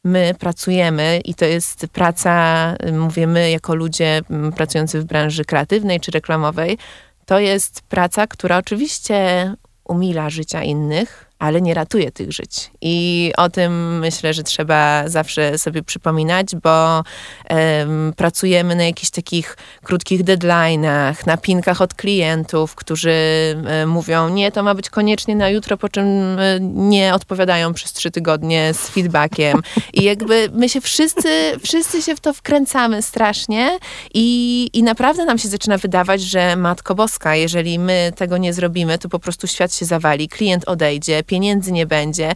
my 0.04 0.34
pracujemy 0.40 1.22
i 1.26 1.36
to 1.36 1.46
jest 1.46 1.88
praca, 1.88 2.76
mówię 2.94 3.28
my 3.28 3.52
jako 3.52 3.76
ludzie 3.76 4.22
pracujący 4.56 5.02
w 5.02 5.06
branży 5.06 5.46
kreatywnej 5.46 6.00
czy 6.00 6.12
reklamowej, 6.12 6.78
to 7.26 7.40
jest 7.40 7.82
praca, 7.82 8.28
która 8.28 8.58
oczywiście 8.58 9.54
umila 9.84 10.30
życia 10.30 10.64
innych, 10.64 11.31
ale 11.42 11.62
nie 11.62 11.74
ratuje 11.74 12.12
tych 12.12 12.32
żyć. 12.32 12.72
I 12.82 13.32
o 13.38 13.50
tym 13.50 14.00
myślę, 14.00 14.34
że 14.34 14.44
trzeba 14.44 15.10
zawsze 15.10 15.58
sobie 15.58 15.84
przypominać, 15.84 16.56
bo 16.64 17.04
um, 17.50 18.14
pracujemy 18.18 18.76
na 18.76 18.84
jakichś 18.84 19.10
takich 19.10 19.58
krótkich 19.84 20.24
deadline'ach, 20.24 21.28
na 21.28 21.38
pinkach 21.38 21.82
od 21.82 21.94
klientów, 21.94 22.76
którzy 22.76 23.14
um, 23.56 23.90
mówią, 23.90 24.30
nie, 24.30 24.52
to 24.52 24.64
ma 24.64 24.76
być 24.76 24.90
koniecznie 24.90 25.36
na 25.36 25.50
jutro, 25.50 25.78
po 25.78 25.90
czym 25.90 26.06
um, 26.06 26.90
nie 26.90 27.14
odpowiadają 27.14 27.74
przez 27.74 27.94
trzy 27.94 28.12
tygodnie 28.12 28.74
z 28.74 28.90
feedbackiem. 28.90 29.62
I 29.94 30.04
jakby 30.04 30.50
my 30.54 30.70
się 30.70 30.82
wszyscy, 30.82 31.30
wszyscy 31.64 32.02
się 32.02 32.16
w 32.16 32.20
to 32.20 32.34
wkręcamy 32.34 33.02
strasznie 33.02 33.80
i, 34.14 34.70
i 34.74 34.84
naprawdę 34.84 35.26
nam 35.26 35.38
się 35.38 35.48
zaczyna 35.48 35.78
wydawać, 35.78 36.22
że 36.22 36.56
Matko 36.56 36.96
Boska, 36.96 37.36
jeżeli 37.36 37.80
my 37.80 38.14
tego 38.16 38.38
nie 38.38 38.54
zrobimy, 38.54 38.98
to 38.98 39.10
po 39.10 39.20
prostu 39.20 39.48
świat 39.48 39.74
się 39.74 39.86
zawali, 39.86 40.30
klient 40.30 40.68
odejdzie, 40.68 41.24
pieniędzy 41.32 41.72
nie 41.72 41.86
będzie. 41.86 42.32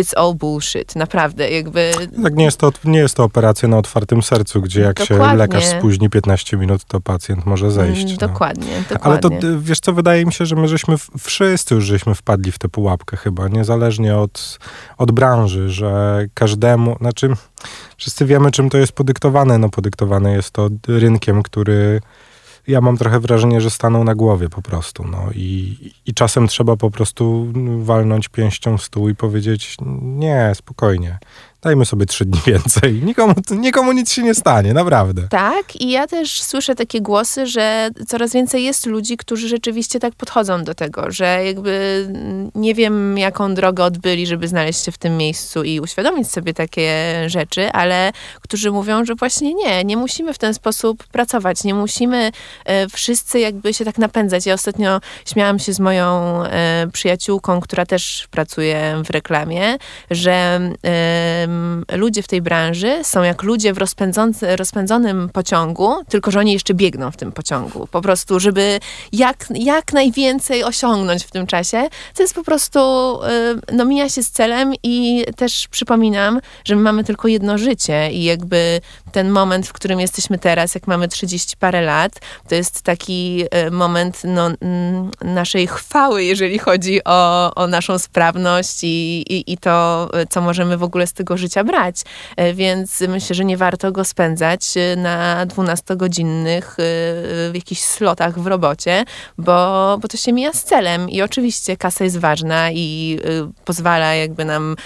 It's 0.00 0.12
all 0.16 0.34
bullshit, 0.34 0.96
naprawdę, 0.96 1.50
jakby... 1.50 1.92
Tak, 2.22 2.34
nie 2.34 2.44
jest, 2.44 2.58
to, 2.58 2.72
nie 2.84 2.98
jest 2.98 3.14
to 3.14 3.24
operacja 3.24 3.68
na 3.68 3.78
otwartym 3.78 4.22
sercu, 4.22 4.62
gdzie 4.62 4.80
jak 4.80 4.96
dokładnie. 4.96 5.30
się 5.30 5.36
lekarz 5.36 5.64
spóźni 5.64 6.10
15 6.10 6.56
minut, 6.56 6.84
to 6.84 7.00
pacjent 7.00 7.46
może 7.46 7.70
zejść. 7.70 8.04
Mm, 8.04 8.16
dokładnie, 8.16 8.76
no. 8.76 8.96
dokładnie. 8.96 9.30
Ale 9.30 9.40
to, 9.40 9.58
wiesz 9.58 9.80
co, 9.80 9.92
wydaje 9.92 10.26
mi 10.26 10.32
się, 10.32 10.46
że 10.46 10.56
my 10.56 10.68
żeśmy, 10.68 10.96
wszyscy 11.18 11.74
już 11.74 11.84
żeśmy 11.84 12.14
wpadli 12.14 12.52
w 12.52 12.58
tę 12.58 12.68
pułapkę 12.68 13.16
chyba, 13.16 13.48
niezależnie 13.48 14.16
od, 14.16 14.58
od 14.98 15.12
branży, 15.12 15.70
że 15.70 16.24
każdemu, 16.34 16.96
znaczy 17.00 17.28
wszyscy 17.96 18.26
wiemy, 18.26 18.50
czym 18.50 18.70
to 18.70 18.78
jest 18.78 18.92
podyktowane, 18.92 19.58
no 19.58 19.68
podyktowane 19.68 20.32
jest 20.32 20.50
to 20.50 20.68
rynkiem, 20.88 21.42
który 21.42 22.00
ja 22.66 22.80
mam 22.80 22.96
trochę 22.96 23.20
wrażenie, 23.20 23.60
że 23.60 23.70
stanął 23.70 24.04
na 24.04 24.14
głowie 24.14 24.48
po 24.48 24.62
prostu. 24.62 25.04
No. 25.04 25.28
I, 25.34 25.76
I 26.06 26.14
czasem 26.14 26.48
trzeba 26.48 26.76
po 26.76 26.90
prostu 26.90 27.52
walnąć 27.78 28.28
pięścią 28.28 28.78
w 28.78 28.82
stół 28.82 29.08
i 29.08 29.14
powiedzieć: 29.14 29.76
Nie, 30.02 30.52
spokojnie 30.54 31.18
dajmy 31.62 31.84
sobie 31.84 32.06
trzy 32.06 32.24
dni 32.24 32.40
więcej. 32.46 33.02
Nikomu, 33.02 33.34
nikomu 33.50 33.92
nic 33.92 34.12
się 34.12 34.22
nie 34.22 34.34
stanie, 34.34 34.74
naprawdę. 34.74 35.22
Tak, 35.30 35.76
i 35.80 35.90
ja 35.90 36.06
też 36.06 36.42
słyszę 36.42 36.74
takie 36.74 37.00
głosy, 37.00 37.46
że 37.46 37.88
coraz 38.08 38.32
więcej 38.32 38.64
jest 38.64 38.86
ludzi, 38.86 39.16
którzy 39.16 39.48
rzeczywiście 39.48 40.00
tak 40.00 40.14
podchodzą 40.14 40.64
do 40.64 40.74
tego, 40.74 41.10
że 41.10 41.44
jakby 41.44 42.06
nie 42.54 42.74
wiem, 42.74 43.18
jaką 43.18 43.54
drogę 43.54 43.84
odbyli, 43.84 44.26
żeby 44.26 44.48
znaleźć 44.48 44.84
się 44.84 44.92
w 44.92 44.98
tym 44.98 45.16
miejscu 45.16 45.62
i 45.62 45.80
uświadomić 45.80 46.30
sobie 46.30 46.54
takie 46.54 46.92
rzeczy, 47.26 47.72
ale 47.72 48.12
którzy 48.40 48.70
mówią, 48.70 49.04
że 49.04 49.14
właśnie 49.14 49.54
nie, 49.54 49.84
nie 49.84 49.96
musimy 49.96 50.34
w 50.34 50.38
ten 50.38 50.54
sposób 50.54 51.04
pracować, 51.04 51.64
nie 51.64 51.74
musimy 51.74 52.32
e, 52.64 52.88
wszyscy 52.88 53.40
jakby 53.40 53.74
się 53.74 53.84
tak 53.84 53.98
napędzać. 53.98 54.46
Ja 54.46 54.54
ostatnio 54.54 55.00
śmiałam 55.26 55.58
się 55.58 55.72
z 55.72 55.80
moją 55.80 56.42
e, 56.44 56.86
przyjaciółką, 56.92 57.60
która 57.60 57.86
też 57.86 58.28
pracuje 58.30 59.02
w 59.04 59.10
reklamie, 59.10 59.76
że 60.10 60.60
e, 60.84 61.51
ludzie 61.92 62.22
w 62.22 62.28
tej 62.28 62.42
branży 62.42 63.00
są 63.02 63.22
jak 63.22 63.42
ludzie 63.42 63.72
w 63.72 63.78
rozpędzonym 64.56 65.28
pociągu, 65.32 66.04
tylko 66.08 66.30
że 66.30 66.38
oni 66.38 66.52
jeszcze 66.52 66.74
biegną 66.74 67.10
w 67.10 67.16
tym 67.16 67.32
pociągu. 67.32 67.86
Po 67.86 68.02
prostu, 68.02 68.40
żeby 68.40 68.80
jak, 69.12 69.46
jak 69.54 69.92
najwięcej 69.92 70.64
osiągnąć 70.64 71.24
w 71.24 71.30
tym 71.30 71.46
czasie, 71.46 71.88
to 72.14 72.22
jest 72.22 72.34
po 72.34 72.44
prostu, 72.44 72.80
no 73.72 73.84
mija 73.84 74.08
się 74.08 74.22
z 74.22 74.30
celem 74.30 74.72
i 74.82 75.24
też 75.36 75.68
przypominam, 75.70 76.40
że 76.64 76.76
my 76.76 76.82
mamy 76.82 77.04
tylko 77.04 77.28
jedno 77.28 77.58
życie 77.58 78.10
i 78.12 78.24
jakby 78.24 78.80
ten 79.12 79.30
moment, 79.30 79.66
w 79.66 79.72
którym 79.72 80.00
jesteśmy 80.00 80.38
teraz, 80.38 80.74
jak 80.74 80.86
mamy 80.86 81.08
30 81.08 81.56
parę 81.56 81.82
lat, 81.82 82.12
to 82.48 82.54
jest 82.54 82.82
taki 82.82 83.44
moment 83.70 84.22
no, 84.24 84.50
naszej 85.20 85.66
chwały, 85.66 86.24
jeżeli 86.24 86.58
chodzi 86.58 87.04
o, 87.04 87.54
o 87.54 87.66
naszą 87.66 87.98
sprawność 87.98 88.84
i, 88.84 89.24
i, 89.28 89.52
i 89.52 89.58
to, 89.58 90.10
co 90.30 90.40
możemy 90.40 90.76
w 90.76 90.82
ogóle 90.82 91.06
z 91.06 91.12
tego 91.12 91.36
życia 91.42 91.64
brać. 91.64 91.96
E, 92.36 92.54
więc 92.54 93.00
myślę, 93.00 93.34
że 93.36 93.44
nie 93.44 93.56
warto 93.56 93.92
go 93.92 94.04
spędzać 94.04 94.60
e, 94.76 94.96
na 94.96 95.46
12-godzinnych 95.46 96.76
e, 96.78 96.82
jakichś 97.54 97.82
slotach 97.82 98.38
w 98.38 98.46
robocie, 98.46 99.04
bo, 99.38 99.98
bo 100.02 100.08
to 100.08 100.16
się 100.16 100.32
mija 100.32 100.52
z 100.52 100.64
celem. 100.64 101.10
I 101.10 101.22
oczywiście 101.22 101.76
kasa 101.76 102.04
jest 102.04 102.18
ważna 102.18 102.70
i 102.72 103.18
pozwala 103.64 104.14
jakby 104.14 104.44
nam 104.44 104.76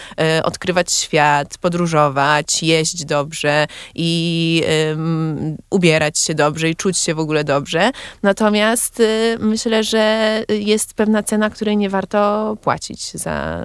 odkrywać 0.42 0.92
świat, 0.92 1.58
podróżować, 1.58 2.62
jeść 2.62 3.04
dobrze 3.04 3.66
i 3.94 4.62
um, 4.88 5.56
ubierać 5.70 6.18
się 6.18 6.34
dobrze 6.34 6.70
i 6.70 6.76
czuć 6.76 6.98
się 6.98 7.14
w 7.14 7.20
ogóle 7.20 7.44
dobrze. 7.44 7.90
Natomiast 8.22 9.02
myślę, 9.38 9.84
że 9.84 10.44
jest 10.48 10.94
pewna 10.94 11.22
cena, 11.22 11.50
której 11.50 11.76
nie 11.76 11.90
warto 11.90 12.56
płacić 12.62 13.12
za, 13.12 13.64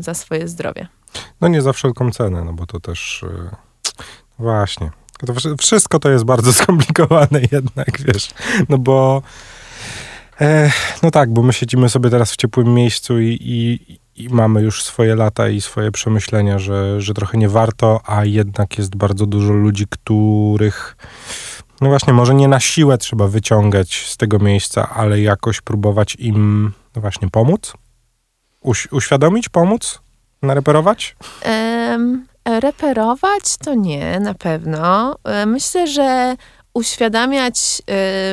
za 0.00 0.14
swoje 0.14 0.48
zdrowie. 0.48 0.99
No 1.40 1.48
nie 1.48 1.62
za 1.62 1.72
wszelką 1.72 2.10
cenę, 2.10 2.44
no 2.44 2.52
bo 2.52 2.66
to 2.66 2.80
też 2.80 3.24
yy, 3.28 3.50
właśnie. 4.38 4.90
To 5.26 5.56
wszystko 5.58 5.98
to 5.98 6.10
jest 6.10 6.24
bardzo 6.24 6.52
skomplikowane 6.62 7.40
jednak, 7.52 8.00
wiesz. 8.00 8.30
No 8.68 8.78
bo 8.78 9.22
e, 10.40 10.70
no 11.02 11.10
tak, 11.10 11.32
bo 11.32 11.42
my 11.42 11.52
siedzimy 11.52 11.88
sobie 11.88 12.10
teraz 12.10 12.32
w 12.32 12.36
ciepłym 12.36 12.74
miejscu 12.74 13.20
i, 13.20 13.38
i, 13.40 13.98
i, 14.24 14.28
mamy 14.28 14.62
już 14.62 14.84
swoje 14.84 15.14
lata 15.14 15.48
i 15.48 15.60
swoje 15.60 15.90
przemyślenia, 15.90 16.58
że, 16.58 17.00
że 17.00 17.14
trochę 17.14 17.38
nie 17.38 17.48
warto, 17.48 18.00
a 18.06 18.24
jednak 18.24 18.78
jest 18.78 18.96
bardzo 18.96 19.26
dużo 19.26 19.52
ludzi, 19.52 19.86
których 19.90 20.96
no 21.80 21.88
właśnie, 21.88 22.12
może 22.12 22.34
nie 22.34 22.48
na 22.48 22.60
siłę 22.60 22.98
trzeba 22.98 23.28
wyciągać 23.28 24.06
z 24.06 24.16
tego 24.16 24.38
miejsca, 24.38 24.90
ale 24.90 25.20
jakoś 25.20 25.60
próbować 25.60 26.16
im 26.18 26.72
no 26.96 27.00
właśnie 27.00 27.30
pomóc, 27.30 27.72
Uś, 28.60 28.88
uświadomić, 28.92 29.48
pomóc, 29.48 30.00
Nareperować? 30.42 31.16
Um, 31.90 32.26
reperować 32.44 33.56
to 33.64 33.74
nie, 33.74 34.20
na 34.20 34.34
pewno. 34.34 35.16
E, 35.24 35.46
myślę, 35.46 35.86
że 35.86 36.36
uświadamiać 36.74 37.82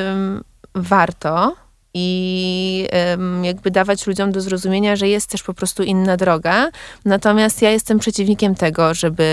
um, 0.08 0.44
warto 0.74 1.56
i 1.94 2.88
um, 3.10 3.44
jakby 3.44 3.70
dawać 3.70 4.06
ludziom 4.06 4.32
do 4.32 4.40
zrozumienia, 4.40 4.96
że 4.96 5.08
jest 5.08 5.30
też 5.30 5.42
po 5.42 5.54
prostu 5.54 5.82
inna 5.82 6.16
droga. 6.16 6.70
Natomiast 7.04 7.62
ja 7.62 7.70
jestem 7.70 7.98
przeciwnikiem 7.98 8.54
tego, 8.54 8.94
żeby 8.94 9.26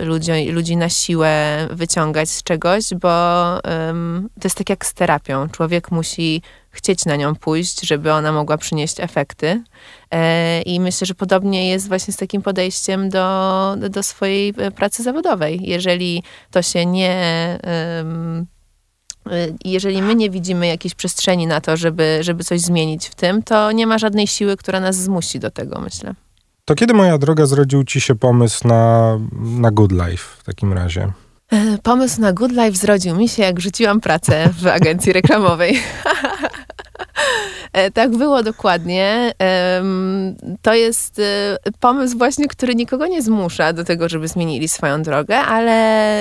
ludzi, 0.00 0.48
ludzi 0.50 0.76
na 0.76 0.88
siłę 0.88 1.66
wyciągać 1.70 2.30
z 2.30 2.42
czegoś, 2.42 2.84
bo 2.94 3.44
um, 3.64 4.28
to 4.40 4.46
jest 4.46 4.58
tak 4.58 4.70
jak 4.70 4.86
z 4.86 4.94
terapią. 4.94 5.48
Człowiek 5.48 5.90
musi 5.90 6.42
chcieć 6.70 7.04
na 7.04 7.16
nią 7.16 7.34
pójść, 7.34 7.86
żeby 7.86 8.12
ona 8.12 8.32
mogła 8.32 8.58
przynieść 8.58 9.00
efekty. 9.00 9.62
E, 10.10 10.62
I 10.62 10.80
myślę, 10.80 11.06
że 11.06 11.14
podobnie 11.14 11.68
jest 11.68 11.88
właśnie 11.88 12.14
z 12.14 12.16
takim 12.16 12.42
podejściem 12.42 13.08
do, 13.08 13.76
do 13.90 14.02
swojej 14.02 14.54
e, 14.58 14.70
pracy 14.70 15.02
zawodowej. 15.02 15.60
Jeżeli 15.62 16.22
to 16.50 16.62
się 16.62 16.86
nie. 16.86 17.10
E, 17.64 18.04
jeżeli 19.64 20.02
my 20.02 20.14
nie 20.14 20.30
widzimy 20.30 20.66
jakiejś 20.66 20.94
przestrzeni 20.94 21.46
na 21.46 21.60
to, 21.60 21.76
żeby, 21.76 22.18
żeby 22.20 22.44
coś 22.44 22.60
zmienić 22.60 23.08
w 23.08 23.14
tym, 23.14 23.42
to 23.42 23.72
nie 23.72 23.86
ma 23.86 23.98
żadnej 23.98 24.26
siły, 24.26 24.56
która 24.56 24.80
nas 24.80 24.96
zmusi 24.96 25.40
do 25.40 25.50
tego, 25.50 25.80
myślę. 25.80 26.14
To 26.64 26.74
kiedy, 26.74 26.94
moja 26.94 27.18
droga, 27.18 27.46
zrodził 27.46 27.84
ci 27.84 28.00
się 28.00 28.14
pomysł 28.14 28.68
na, 28.68 29.18
na 29.42 29.70
Good 29.70 29.92
Life 29.92 30.24
w 30.38 30.44
takim 30.44 30.72
razie? 30.72 31.12
Pomysł 31.82 32.20
na 32.20 32.32
Good 32.32 32.52
Life 32.52 32.72
zrodził 32.72 33.16
mi 33.16 33.28
się, 33.28 33.42
jak 33.42 33.60
rzuciłam 33.60 34.00
pracę 34.00 34.48
w 34.52 34.66
agencji 34.78 35.12
reklamowej. 35.12 35.78
E, 37.72 37.90
tak 37.90 38.16
było 38.16 38.42
dokładnie. 38.42 39.32
To 40.62 40.74
jest 40.74 41.18
e, 41.18 41.58
pomysł 41.80 42.18
właśnie, 42.18 42.48
który 42.48 42.74
nikogo 42.74 43.06
nie 43.06 43.22
zmusza 43.22 43.72
do 43.72 43.84
tego, 43.84 44.08
żeby 44.08 44.28
zmienili 44.28 44.68
swoją 44.68 45.02
drogę, 45.02 45.38
ale 45.38 45.72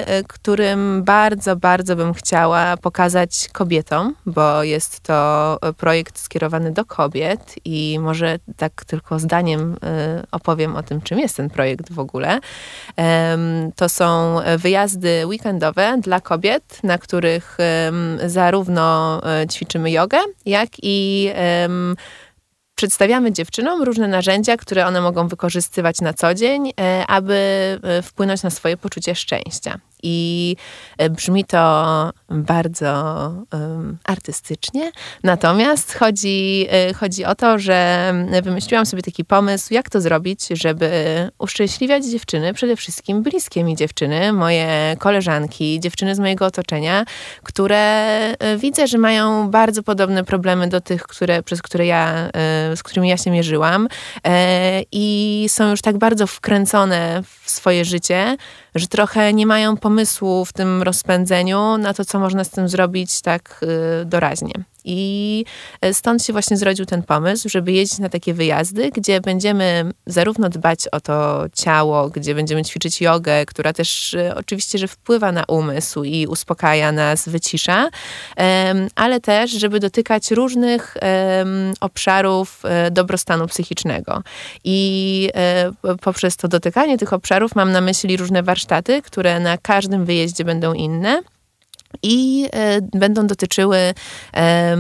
e, 0.06 0.24
którym 0.24 1.04
bardzo, 1.04 1.56
bardzo 1.56 1.96
bym 1.96 2.14
chciała 2.14 2.78
pokazać 2.78 3.50
kobietom, 3.52 4.16
bo 4.26 4.64
jest 4.64 5.00
to 5.00 5.58
projekt 5.78 6.20
skierowany 6.20 6.72
do 6.72 6.86
kobiet 6.86 7.56
i 7.66 8.00
może 8.00 8.40
tak 8.58 8.86
tylko 8.86 9.20
zdaniem 9.20 9.78
opowiem 10.32 10.76
o 10.76 10.84
tym, 10.84 11.02
czym 11.02 11.20
jest 11.20 11.38
ten 11.38 11.50
projekt 11.50 11.94
w 11.94 12.00
ogóle. 12.00 12.40
To 13.76 13.90
są 13.90 14.38
wyjazdy 14.58 15.28
weekendowe 15.28 15.98
dla 16.02 16.22
kobiet, 16.22 16.80
na 16.84 16.98
których 16.98 17.58
zarówno 18.26 19.22
ćwiczymy 19.52 19.92
jogę, 19.92 20.18
jak 20.46 20.70
i 20.84 21.30
przedstawiamy 22.82 23.32
dziewczynom 23.32 23.84
różne 23.84 24.08
narzędzia, 24.08 24.58
które 24.58 24.88
one 24.88 25.02
mogą 25.02 25.28
wykorzystywać 25.28 26.02
na 26.02 26.14
co 26.14 26.34
dzień, 26.34 26.74
e, 26.80 27.08
aby 27.08 27.34
e, 27.84 28.02
wpłynąć 28.02 28.44
na 28.44 28.50
swoje 28.50 28.78
poczucie 28.78 29.16
szczęścia. 29.16 29.80
I 30.04 30.56
e, 30.98 31.10
brzmi 31.10 31.46
to 31.46 32.12
bardzo 32.30 32.94
um, 33.54 33.98
artystycznie, 34.04 34.92
natomiast 35.24 35.94
chodzi, 35.94 36.68
e, 36.70 36.94
chodzi 36.94 37.26
o 37.26 37.36
to, 37.36 37.60
że 37.60 38.14
wymyśliłam 38.44 38.86
sobie 38.86 39.04
taki 39.04 39.26
pomysł, 39.26 39.74
jak 39.74 39.90
to 39.90 40.02
zrobić, 40.02 40.48
żeby 40.52 40.92
uszczęśliwiać 41.40 42.06
dziewczyny, 42.06 42.54
przede 42.54 42.76
wszystkim 42.76 43.24
bliskie 43.24 43.64
mi 43.64 43.76
dziewczyny, 43.76 44.34
moje 44.34 44.96
koleżanki, 45.00 45.80
dziewczyny 45.80 46.16
z 46.16 46.20
mojego 46.20 46.46
otoczenia, 46.46 47.06
które 47.44 47.78
e, 48.40 48.58
widzę, 48.58 48.88
że 48.88 48.98
mają 48.98 49.50
bardzo 49.50 49.84
podobne 49.84 50.24
problemy 50.24 50.68
do 50.68 50.82
tych, 50.82 51.04
które, 51.04 51.44
przez 51.44 51.62
które 51.62 51.86
ja, 51.86 52.30
z 52.76 52.84
którymi 52.84 53.10
ja 53.10 53.18
się 53.18 53.32
mierzyłam 53.32 53.88
i 54.92 55.46
są 55.50 55.70
już 55.70 55.82
tak 55.82 55.98
bardzo 55.98 56.28
wkręcone 56.28 57.24
w 57.44 57.50
swoje 57.50 57.86
życie, 57.86 58.38
że 58.76 58.88
trochę 58.88 59.34
nie 59.34 59.46
mają 59.46 59.78
pomysłu 59.78 60.46
w 60.46 60.54
tym 60.54 60.84
rozpędzeniu 60.84 61.78
na 61.78 61.94
to, 61.94 62.06
co 62.06 62.20
można 62.20 62.44
z 62.44 62.50
tym 62.50 62.70
zrobić 62.70 63.22
tak 63.22 63.62
y, 64.02 64.06
doraźnie. 64.06 64.54
I 64.86 65.46
e, 65.82 65.94
stąd 65.94 66.24
się 66.24 66.34
właśnie 66.34 66.58
zrodził 66.58 66.86
ten 66.86 67.04
pomysł, 67.04 67.50
żeby 67.50 67.72
jeździć 67.72 68.00
na 68.00 68.10
takie 68.10 68.34
wyjazdy, 68.34 68.92
gdzie 68.92 69.22
będziemy 69.22 69.92
zarówno 70.06 70.50
dbać 70.50 70.88
o 70.88 71.02
to 71.02 71.46
ciało, 71.54 72.10
gdzie 72.10 72.36
będziemy 72.36 72.64
ćwiczyć 72.64 73.02
jogę, 73.02 73.46
która 73.46 73.74
też 73.74 74.14
e, 74.14 74.36
oczywiście, 74.36 74.78
że 74.78 74.88
wpływa 74.88 75.32
na 75.32 75.44
umysł 75.48 76.04
i 76.04 76.28
uspokaja 76.28 76.92
nas, 76.92 77.30
wycisza, 77.30 77.90
ale 78.96 79.20
też, 79.20 79.52
żeby 79.52 79.80
dotykać 79.80 80.32
różnych 80.32 80.98
obszarów 81.80 82.62
e, 82.64 82.92
dobrostanu 82.92 83.48
psychicznego. 83.48 84.24
I 84.64 85.30
poprzez 86.02 86.38
to 86.38 86.48
dotykanie 86.48 86.98
tych 86.98 87.14
obszarów 87.14 87.56
mam 87.56 87.72
na 87.72 87.82
myśli 87.82 88.18
różne 88.18 88.44
warsztaty, 88.44 89.02
które 89.02 89.40
na 89.40 89.58
każdym 89.58 90.06
wyjeździe 90.06 90.46
będą 90.46 90.74
inne 90.74 91.22
i 92.04 92.50
e, 92.54 92.82
będą 92.82 93.28
dotyczyły, 93.28 93.78
e, 94.36 94.78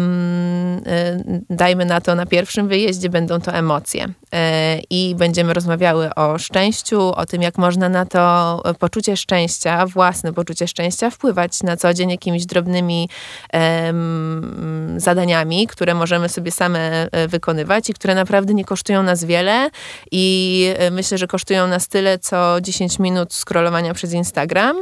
dajmy 1.50 1.86
na 1.86 2.01
to, 2.01 2.15
na 2.15 2.25
pierwszym 2.25 2.68
wyjeździe 2.68 3.10
będą 3.10 3.41
to 3.41 3.53
emocje. 3.53 4.08
E, 4.34 4.80
I 4.89 5.15
będziemy 5.15 5.53
rozmawiały 5.53 6.15
o 6.15 6.38
szczęściu, 6.38 7.01
o 7.01 7.25
tym, 7.25 7.41
jak 7.41 7.58
można 7.58 7.89
na 7.89 8.06
to 8.06 8.63
poczucie 8.80 9.18
szczęścia, 9.18 9.86
własne 9.86 10.34
poczucie 10.34 10.68
szczęścia 10.68 11.10
wpływać 11.10 11.63
na 11.63 11.77
co 11.77 11.94
dzień 11.94 12.10
jakimiś 12.12 12.46
drobnymi 12.46 13.10
zadaniami, 14.98 15.68
które 15.68 15.94
możemy 15.94 16.30
sobie 16.30 16.51
same 16.51 17.08
wykonywać 17.27 17.89
i 17.89 17.94
które 17.94 18.15
naprawdę 18.15 18.53
nie 18.53 18.65
kosztują 18.65 19.03
nas 19.03 19.24
wiele. 19.24 19.70
I 20.12 20.68
myślę, 20.91 21.18
że 21.18 21.27
kosztują 21.27 21.68
nas 21.68 21.88
tyle, 21.88 22.20
co 22.20 22.62
10 22.62 23.00
minut 23.00 23.34
scrollowania 23.34 23.94
przez 23.94 24.13
Instagram, 24.13 24.82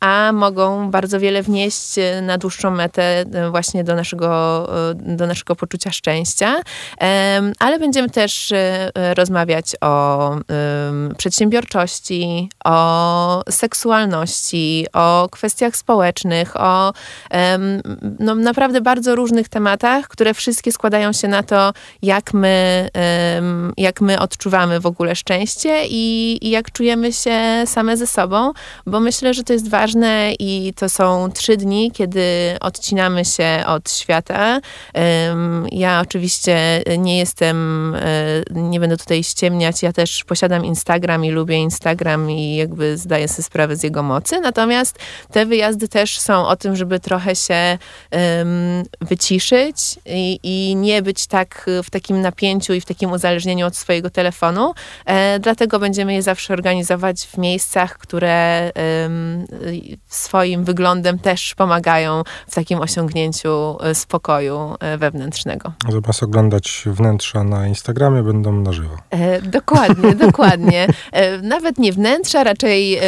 a 0.00 0.30
mogą 0.32 0.90
bardzo 0.90 1.20
wiele 1.20 1.29
wiele 1.30 1.42
wnieść 1.42 1.98
e, 1.98 2.22
na 2.22 2.38
dłuższą 2.38 2.70
metę 2.70 3.02
e, 3.02 3.50
właśnie 3.50 3.84
do 3.84 3.94
naszego, 3.94 4.68
e, 4.90 4.94
do 4.94 5.26
naszego 5.26 5.56
poczucia 5.56 5.90
szczęścia. 5.90 6.60
Ale 7.58 7.78
będziemy 7.78 8.10
też 8.10 8.52
rozmawiać 9.14 9.76
o 9.80 10.36
przedsiębiorczości, 11.18 12.48
o 12.64 13.42
seksualności, 13.50 14.86
o 14.92 15.28
kwestiach 15.30 15.76
społecznych, 15.76 16.56
o 16.56 16.92
no, 18.18 18.34
naprawdę 18.34 18.80
bardzo 18.80 19.14
różnych 19.14 19.48
tematach, 19.48 20.08
które 20.08 20.34
wszystkie 20.34 20.72
składają 20.72 21.12
się 21.12 21.28
na 21.28 21.42
to, 21.42 21.72
jak 22.02 22.34
my, 22.34 22.88
jak 23.76 24.00
my 24.00 24.20
odczuwamy 24.20 24.80
w 24.80 24.86
ogóle 24.86 25.16
szczęście 25.16 25.86
i, 25.86 26.38
i 26.42 26.50
jak 26.50 26.72
czujemy 26.72 27.12
się 27.12 27.62
same 27.66 27.96
ze 27.96 28.06
sobą, 28.06 28.52
bo 28.86 29.00
myślę, 29.00 29.34
że 29.34 29.44
to 29.44 29.52
jest 29.52 29.68
ważne 29.68 30.32
i 30.38 30.72
to 30.76 30.88
są 30.88 31.19
trzy 31.28 31.56
dni, 31.56 31.90
kiedy 31.90 32.56
odcinamy 32.60 33.24
się 33.24 33.62
od 33.66 33.90
świata. 33.90 34.60
Ja 35.72 36.00
oczywiście 36.00 36.82
nie 36.98 37.18
jestem, 37.18 37.94
e, 37.94 38.00
nie 38.50 38.80
będę 38.80 38.96
tutaj 38.96 39.24
ściemniać, 39.24 39.82
ja 39.82 39.92
też 39.92 40.24
posiadam 40.24 40.64
Instagram 40.64 41.24
i 41.24 41.30
lubię 41.30 41.56
Instagram 41.56 42.30
i 42.30 42.56
jakby 42.56 42.98
zdaję 42.98 43.28
sobie 43.28 43.42
sprawę 43.42 43.76
z 43.76 43.82
jego 43.82 44.02
mocy, 44.02 44.40
natomiast 44.40 44.98
te 45.32 45.46
wyjazdy 45.46 45.88
też 45.88 46.18
są 46.18 46.46
o 46.46 46.56
tym, 46.56 46.76
żeby 46.76 47.00
trochę 47.00 47.36
się 47.36 47.78
wyciszyć 49.00 49.76
i, 50.06 50.38
i 50.42 50.76
nie 50.76 51.02
być 51.02 51.26
tak 51.26 51.70
w 51.84 51.90
takim 51.90 52.20
napięciu 52.20 52.74
i 52.74 52.80
w 52.80 52.84
takim 52.84 53.12
uzależnieniu 53.12 53.66
od 53.66 53.76
swojego 53.76 54.10
telefonu. 54.10 54.74
E, 55.06 55.38
dlatego 55.38 55.78
będziemy 55.78 56.14
je 56.14 56.22
zawsze 56.22 56.52
organizować 56.52 57.20
w 57.26 57.38
miejscach, 57.38 57.98
które 57.98 58.72
swoim 60.08 60.64
wyglądem 60.64 61.09
też 61.18 61.54
pomagają 61.54 62.22
w 62.48 62.54
takim 62.54 62.80
osiągnięciu 62.80 63.76
e, 63.80 63.94
spokoju 63.94 64.76
e, 64.80 64.98
wewnętrznego. 64.98 65.72
Zamiast 65.88 66.22
oglądać 66.22 66.84
wnętrza 66.86 67.44
na 67.44 67.66
Instagramie, 67.66 68.22
będą 68.22 68.52
na 68.52 68.72
żywo. 68.72 68.96
E, 69.10 69.42
dokładnie, 69.42 70.14
dokładnie. 70.26 70.86
E, 71.12 71.38
nawet 71.38 71.78
nie 71.78 71.92
wnętrza, 71.92 72.44
raczej 72.44 72.96
e, 72.96 73.02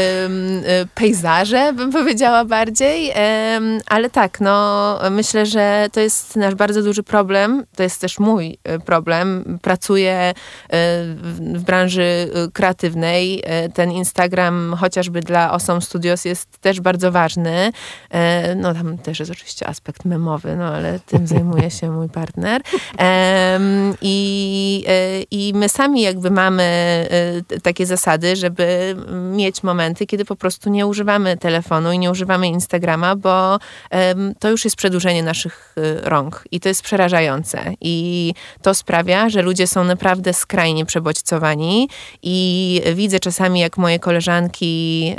pejzaże, 0.95 1.73
bym 1.73 1.93
powiedziała 1.93 2.45
bardziej. 2.45 3.11
E, 3.11 3.61
ale 3.87 4.11
tak, 4.11 4.41
no 4.41 4.99
myślę, 5.11 5.47
że 5.47 5.87
to 5.93 6.01
jest 6.01 6.37
nasz 6.37 6.55
bardzo 6.55 6.83
duży 6.83 7.03
problem. 7.03 7.65
To 7.77 7.83
jest 7.83 8.01
też 8.01 8.19
mój 8.19 8.59
problem. 8.85 9.59
Pracuję 9.63 10.35
w 11.25 11.63
branży 11.63 12.31
kreatywnej. 12.53 13.43
Ten 13.75 13.93
Instagram 13.93 14.77
chociażby 14.81 15.21
dla 15.21 15.53
Osom 15.53 15.83
Studios 15.83 16.25
jest 16.25 16.59
też 16.61 16.81
bardzo 16.81 17.13
ważny. 17.13 17.73
E, 18.13 18.55
no 18.55 18.75
tam 18.75 18.99
też 18.99 19.19
jest 19.19 19.33
oczywiście 19.33 19.67
aspekt 19.67 20.05
memowy, 20.05 20.57
no 20.57 20.65
ale 20.65 21.01
tym 21.01 21.27
zajmuje 21.27 21.71
się 21.71 21.91
mój 21.91 22.09
partner. 22.09 22.63
I, 24.03 24.85
e, 24.89 25.23
I 25.31 25.53
my 25.55 25.69
sami 25.69 26.03
jakby 26.03 26.31
mamy 26.31 26.63
e, 27.53 27.61
takie 27.61 27.87
zasady, 27.87 28.37
żeby 28.37 28.97
mieć 29.33 29.63
momenty, 29.63 30.07
kiedy 30.07 30.25
po 30.25 30.37
prostu 30.37 30.71
nie 30.71 30.87
używamy 30.87 31.37
telefonu 31.37 31.93
i 31.93 31.99
nie 31.99 32.11
używamy 32.11 32.49
Instagrama, 32.49 33.17
bo 33.17 33.59
to 34.39 34.51
już 34.51 34.65
jest 34.65 34.77
przedłużenie 34.77 35.23
naszych 35.23 35.75
rąk 36.03 36.45
i 36.51 36.61
to 36.61 36.69
jest 36.69 36.83
przerażające. 36.83 37.75
I 37.81 38.35
to 38.63 38.75
sprawia, 38.75 39.29
że 39.29 39.43
ludzie 39.43 39.67
są 39.67 39.85
naprawdę 39.85 40.33
skrajnie 40.33 40.87
przebodźcowani 40.87 41.89
i 42.23 42.81
widzę 42.95 43.21
czasami, 43.21 43.61
jak 43.61 43.77
moje 43.79 43.99
koleżanki 43.99 45.15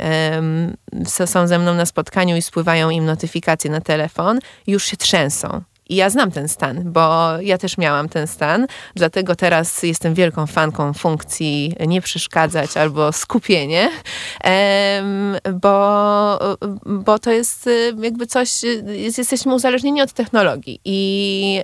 są 1.04 1.46
ze 1.46 1.58
mną 1.58 1.74
na 1.74 1.86
spotkaniu 1.86 2.36
i 2.36 2.42
spływają 2.54 2.90
im 2.90 3.04
notyfikacje 3.04 3.70
na 3.70 3.80
telefon, 3.80 4.38
już 4.66 4.84
się 4.84 4.96
trzęsą. 4.96 5.62
I 5.88 5.96
ja 5.96 6.10
znam 6.10 6.30
ten 6.30 6.48
stan, 6.48 6.92
bo 6.92 7.32
ja 7.40 7.58
też 7.58 7.78
miałam 7.78 8.08
ten 8.08 8.26
stan, 8.26 8.66
dlatego 8.94 9.36
teraz 9.36 9.82
jestem 9.82 10.14
wielką 10.14 10.46
fanką 10.46 10.92
funkcji 10.92 11.76
nie 11.86 12.00
przeszkadzać 12.00 12.76
albo 12.76 13.12
skupienie, 13.12 13.90
bo, 15.52 16.38
bo 16.86 17.18
to 17.18 17.30
jest 17.30 17.66
y, 17.66 17.94
jakby 18.02 18.26
coś, 18.26 18.50
jesteśmy 19.16 19.54
uzależnieni 19.54 20.02
od 20.02 20.12
technologii 20.12 20.80
i, 20.84 21.60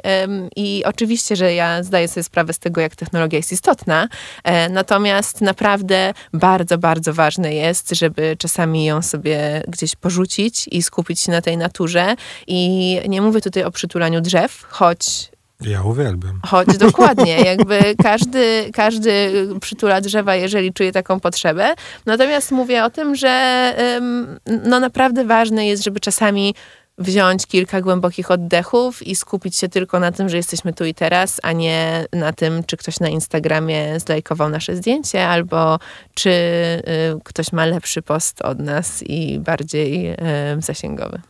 i 0.57 0.83
oczywiście, 0.85 1.37
że 1.37 1.55
ja 1.55 1.83
zdaję 1.83 2.09
sobie 2.09 2.25
sprawę 2.25 2.53
z 2.53 2.59
tego, 2.59 2.81
jak 2.81 2.97
technologia 2.97 3.37
jest 3.37 3.53
istotna, 3.53 4.09
e, 4.45 4.69
natomiast 4.69 5.41
naprawdę 5.41 6.15
bardzo, 6.33 6.79
bardzo 6.79 7.15
ważne 7.15 7.55
jest, 7.55 7.91
żeby 7.91 8.37
czasami 8.39 8.85
ją 8.85 9.03
sobie 9.03 9.63
gdzieś 9.69 9.97
porzucić 9.97 10.69
i 10.69 10.83
skupić 10.83 11.21
się 11.21 11.33
na 11.33 11.43
tej 11.43 11.57
naturze. 11.57 12.17
I 12.47 13.01
nie 13.09 13.23
mówię 13.23 13.41
tutaj 13.41 13.65
o 13.65 13.71
przytulaniu 13.71 14.10
drzew, 14.21 14.67
choć 14.69 15.31
ja 15.61 15.83
uwielbiam. 15.83 16.41
Choć 16.47 16.79
dokładnie, 16.79 17.37
jakby 17.53 17.95
każdy, 18.03 18.71
każdy 18.73 19.33
przytula 19.61 20.01
drzewa, 20.01 20.35
jeżeli 20.35 20.73
czuje 20.73 20.93
taką 20.93 21.21
potrzebę. 21.21 21.75
Natomiast 22.07 22.51
mówię 22.53 22.85
o 22.85 22.91
tym, 22.91 23.17
że 23.17 23.75
no 24.65 24.81
naprawdę 24.81 25.25
ważne 25.25 25.67
jest, 25.67 25.85
żeby 25.85 26.01
czasami 26.01 26.55
wziąć 26.99 27.47
kilka 27.47 27.81
głębokich 27.81 28.31
oddechów 28.31 29.07
i 29.07 29.17
skupić 29.17 29.57
się 29.57 29.69
tylko 29.69 30.01
na 30.01 30.13
tym, 30.13 30.29
że 30.29 30.37
jesteśmy 30.37 30.73
tu 30.73 30.85
i 30.85 30.95
teraz, 30.95 31.41
a 31.43 31.53
nie 31.53 32.07
na 32.13 32.33
tym, 32.33 32.65
czy 32.65 32.77
ktoś 32.77 33.01
na 33.01 33.09
Instagramie 33.09 34.01
zlajkował 34.01 34.49
nasze 34.49 34.77
zdjęcie, 34.77 35.29
albo 35.29 35.79
czy 36.15 36.31
y, 36.31 36.83
ktoś 37.25 37.53
ma 37.53 37.67
lepszy 37.67 38.03
post 38.03 38.43
od 38.43 38.59
nas 38.59 39.03
i 39.03 39.39
bardziej 39.39 40.17
zasięgowy. 40.59 41.21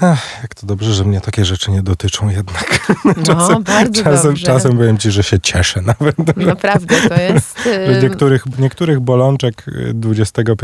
Ach, 0.00 0.42
jak 0.42 0.54
to 0.54 0.66
dobrze, 0.66 0.92
że 0.92 1.04
mnie 1.04 1.20
takie 1.20 1.44
rzeczy 1.44 1.70
nie 1.70 1.82
dotyczą 1.82 2.28
jednak. 2.28 2.64
No, 3.04 3.14
czasem, 3.24 3.62
bardzo 3.62 4.02
czasem, 4.02 4.30
dobrze. 4.30 4.46
czasem 4.46 4.76
powiem 4.76 4.98
ci, 4.98 5.10
że 5.10 5.22
się 5.22 5.40
cieszę 5.40 5.82
nawet. 6.00 6.36
Naprawdę, 6.36 6.96
to 7.08 7.20
jest... 7.20 7.58
Że 7.64 8.02
niektórych, 8.02 8.44
niektórych 8.58 9.00
bolączek 9.00 9.64
XXI 10.04 10.54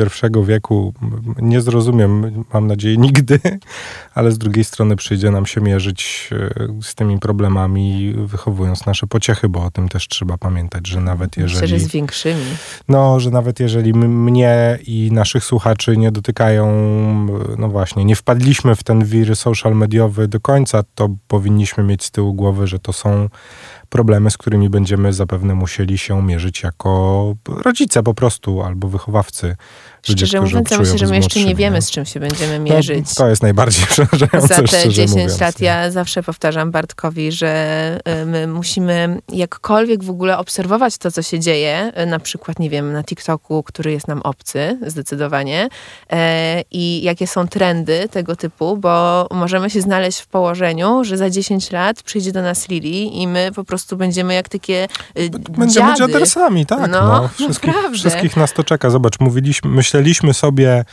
wieku 0.45 0.95
nie 1.38 1.61
zrozumiem, 1.61 2.45
mam 2.53 2.66
nadzieję, 2.66 2.97
nigdy, 2.97 3.40
ale 4.21 4.33
z 4.33 4.39
drugiej 4.39 4.65
strony 4.65 4.97
przyjdzie 4.97 5.31
nam 5.31 5.47
się 5.47 5.61
mierzyć 5.61 6.31
e, 6.33 6.83
z 6.83 6.95
tymi 6.95 7.19
problemami, 7.19 8.15
wychowując 8.17 8.87
nasze 8.87 9.07
pociechy, 9.07 9.49
bo 9.49 9.65
o 9.65 9.71
tym 9.71 9.89
też 9.89 10.09
trzeba 10.09 10.39
pamiętać, 10.39 10.87
że 10.87 11.01
nawet 11.01 11.37
jeżeli... 11.37 11.63
Myślę, 11.63 11.79
że 11.79 11.85
z 11.85 11.89
większymi. 11.89 12.45
No, 12.89 13.21
że 13.21 13.31
nawet 13.31 13.61
jeżeli 13.61 13.95
mnie 13.95 14.79
i 14.87 15.11
naszych 15.13 15.45
słuchaczy 15.45 15.97
nie 15.97 16.13
dotykają, 16.13 16.67
no 17.59 17.69
właśnie, 17.69 18.05
nie 18.05 18.17
wpadliśmy 18.17 18.77
w 18.77 18.83
ten 18.83 19.05
wir 19.05 19.37
social 19.37 19.77
mediowy 19.77 20.29
do 20.29 20.41
końca, 20.41 20.83
to 20.95 21.09
powinniśmy 21.29 21.85
mieć 21.85 22.05
z 22.05 22.11
tyłu 22.11 22.35
głowy, 22.35 22.67
że 22.67 22.79
to 22.79 22.93
są 22.93 23.29
problemy, 23.90 24.31
z 24.31 24.38
którymi 24.38 24.68
będziemy 24.68 25.12
zapewne 25.12 25.55
musieli 25.55 25.98
się 25.98 26.22
mierzyć 26.22 26.62
jako 26.62 27.35
rodzice 27.48 28.03
po 28.03 28.14
prostu 28.14 28.62
albo 28.62 28.88
wychowawcy. 28.88 29.57
Ludzie, 30.09 30.26
szczerze 30.26 30.40
mówiąc, 30.40 30.70
ja 30.70 30.79
myślę, 30.79 30.98
że 30.98 31.07
my 31.07 31.16
jeszcze 31.16 31.44
nie 31.44 31.55
wiemy, 31.55 31.83
z 31.83 31.90
czym 31.90 32.05
się 32.05 32.20
będziemy 32.20 32.59
no, 32.59 32.64
mierzyć. 32.64 33.07
No, 33.09 33.14
to 33.16 33.29
jest 33.29 33.42
najbardziej 33.42 33.87
przerażające, 33.90 34.48
Za 34.48 34.62
te 34.62 34.88
10 34.88 35.11
mówiąc, 35.11 35.40
lat 35.40 35.61
nie? 35.61 35.66
ja 35.66 35.90
zawsze 35.90 36.22
powtarzam 36.22 36.70
Bartkowi, 36.70 37.33
że 37.33 38.00
y, 38.22 38.26
my 38.26 38.46
musimy 38.46 39.20
jakkolwiek 39.33 40.05
w 40.05 40.11
ogóle 40.11 40.38
obserwować 40.38 40.98
to, 40.98 41.11
co 41.11 41.22
się 41.22 41.40
dzieje, 41.40 41.92
y, 42.03 42.07
na 42.07 42.18
przykład, 42.18 42.59
nie 42.59 42.70
wiem, 42.70 42.92
na 42.92 43.05
TikToku, 43.05 43.62
który 43.62 43.92
jest 43.92 44.09
nam 44.09 44.22
obcy, 44.22 44.79
zdecydowanie, 44.87 45.68
e, 46.12 46.62
i 46.70 47.03
jakie 47.03 47.26
są 47.26 47.48
trendy 47.48 48.09
tego 48.11 48.37
typu, 48.37 48.76
bo 48.76 49.26
możemy 49.31 49.70
się 49.70 49.81
znaleźć 49.81 50.20
w 50.20 50.26
położeniu, 50.26 51.05
że 51.05 51.16
za 51.16 51.31
10 51.31 51.70
lat 51.70 52.03
przyjdzie 52.03 52.33
do 52.33 52.42
nas 52.42 52.68
Lili 52.68 53.22
i 53.22 53.26
my 53.26 53.50
po 53.55 53.64
prostu 53.64 53.80
będziemy 53.97 54.35
jak 54.35 54.49
takie 54.49 54.88
y, 55.19 55.31
Będziemy 55.31 55.97
dziady. 55.97 56.12
dziadersami, 56.12 56.66
tak. 56.66 56.90
No, 56.90 57.03
no. 57.07 57.29
Wszystkich, 57.29 57.75
wszystkich 57.95 58.37
nas 58.37 58.53
to 58.53 58.64
czeka. 58.64 58.90
Zobacz, 58.90 59.21
mówiliśmy, 59.21 59.71
myśleliśmy 59.71 60.35
sobie 60.35 60.85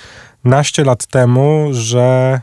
naście 0.43 0.84
lat 0.84 1.06
temu, 1.06 1.67
że 1.71 2.41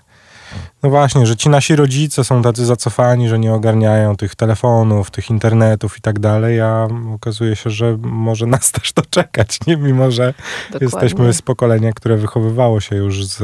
no 0.83 0.91
właśnie, 0.91 1.27
że 1.27 1.37
ci 1.37 1.49
nasi 1.49 1.77
rodzice 1.77 2.25
są 2.25 2.43
tacy 2.43 2.67
zacofani, 2.67 3.29
że 3.29 3.39
nie 3.39 3.55
ogarniają 3.55 4.17
tych 4.17 4.35
telefonów, 4.35 5.11
tych 5.11 5.31
internetów 5.31 5.99
i 5.99 6.01
tak 6.01 6.19
dalej, 6.19 6.61
a 6.61 6.89
okazuje 7.15 7.57
się, 7.57 7.71
że 7.71 7.99
może 8.01 8.47
nas 8.47 8.73
też 8.81 8.93
to 8.93 9.03
czekać, 9.11 9.59
nie? 9.67 9.77
mimo 9.77 10.11
że 10.11 10.35
Dokładnie. 10.73 10.87
jesteśmy 10.87 11.33
z 11.33 11.43
pokolenia, 11.43 11.93
które 11.93 12.17
wychowywało 12.17 12.81
się 12.81 12.97
już 12.97 13.27
z, 13.27 13.39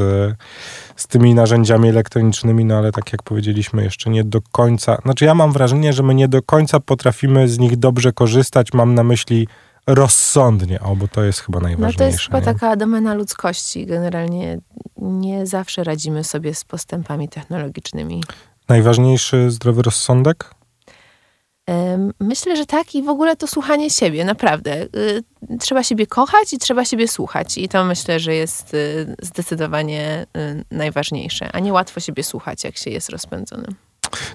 z 0.95 1.07
tymi 1.07 1.35
narzędziami 1.35 1.89
elektronicznymi, 1.89 2.65
no 2.65 2.77
ale 2.77 2.91
tak 2.91 3.11
jak 3.11 3.23
powiedzieliśmy, 3.23 3.83
jeszcze 3.83 4.09
nie 4.09 4.23
do 4.23 4.41
końca, 4.51 4.97
znaczy 5.03 5.25
ja 5.25 5.35
mam 5.35 5.51
wrażenie, 5.51 5.93
że 5.93 6.03
my 6.03 6.15
nie 6.15 6.27
do 6.27 6.41
końca 6.41 6.79
potrafimy 6.79 7.47
z 7.47 7.59
nich 7.59 7.77
dobrze 7.77 8.13
korzystać, 8.13 8.73
mam 8.73 8.95
na 8.95 9.03
myśli 9.03 9.47
rozsądnie, 9.87 10.79
o, 10.79 10.95
bo 10.95 11.07
to 11.07 11.23
jest 11.23 11.39
chyba 11.39 11.59
najważniejsze. 11.59 11.97
No 11.97 12.05
to 12.05 12.11
jest 12.11 12.19
chyba 12.19 12.39
nie? 12.39 12.45
taka 12.45 12.75
domena 12.75 13.13
ludzkości. 13.13 13.85
Generalnie 13.85 14.59
nie 14.97 15.45
zawsze 15.45 15.83
radzimy 15.83 16.23
sobie 16.23 16.55
z 16.55 16.63
postępami 16.63 17.29
technologicznymi. 17.29 18.23
Najważniejszy 18.69 19.51
zdrowy 19.51 19.81
rozsądek? 19.81 20.55
Myślę, 22.19 22.55
że 22.55 22.65
tak 22.65 22.95
i 22.95 23.03
w 23.03 23.09
ogóle 23.09 23.35
to 23.35 23.47
słuchanie 23.47 23.89
siebie, 23.89 24.25
naprawdę. 24.25 24.81
Y, 24.83 25.23
trzeba 25.59 25.83
siebie 25.83 26.07
kochać 26.07 26.53
i 26.53 26.57
trzeba 26.57 26.85
siebie 26.85 27.07
słuchać. 27.07 27.57
I 27.57 27.69
to 27.69 27.83
myślę, 27.83 28.19
że 28.19 28.35
jest 28.35 28.73
y, 28.73 29.15
zdecydowanie 29.21 30.25
y, 30.37 30.65
najważniejsze. 30.71 31.51
A 31.51 31.59
nie 31.59 31.73
łatwo 31.73 31.99
siebie 31.99 32.23
słuchać, 32.23 32.63
jak 32.63 32.77
się 32.77 32.89
jest 32.89 33.09
rozpędzonym. 33.09 33.75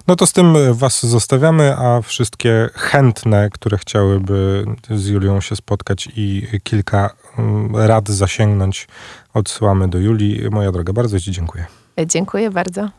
No 0.07 0.15
to 0.15 0.25
z 0.25 0.33
tym 0.33 0.73
Was 0.73 1.05
zostawiamy, 1.05 1.77
a 1.77 2.01
wszystkie 2.01 2.69
chętne, 2.73 3.49
które 3.49 3.77
chciałyby 3.77 4.65
z 4.91 5.07
Julią 5.07 5.41
się 5.41 5.55
spotkać 5.55 6.09
i 6.15 6.47
kilka 6.63 7.09
mm, 7.37 7.75
rad 7.75 8.09
zasięgnąć, 8.09 8.87
odsyłamy 9.33 9.87
do 9.87 9.97
Julii. 9.97 10.49
Moja 10.51 10.71
droga, 10.71 10.93
bardzo 10.93 11.19
Ci 11.19 11.31
dziękuję. 11.31 11.65
Dziękuję 12.07 12.51
bardzo. 12.51 12.89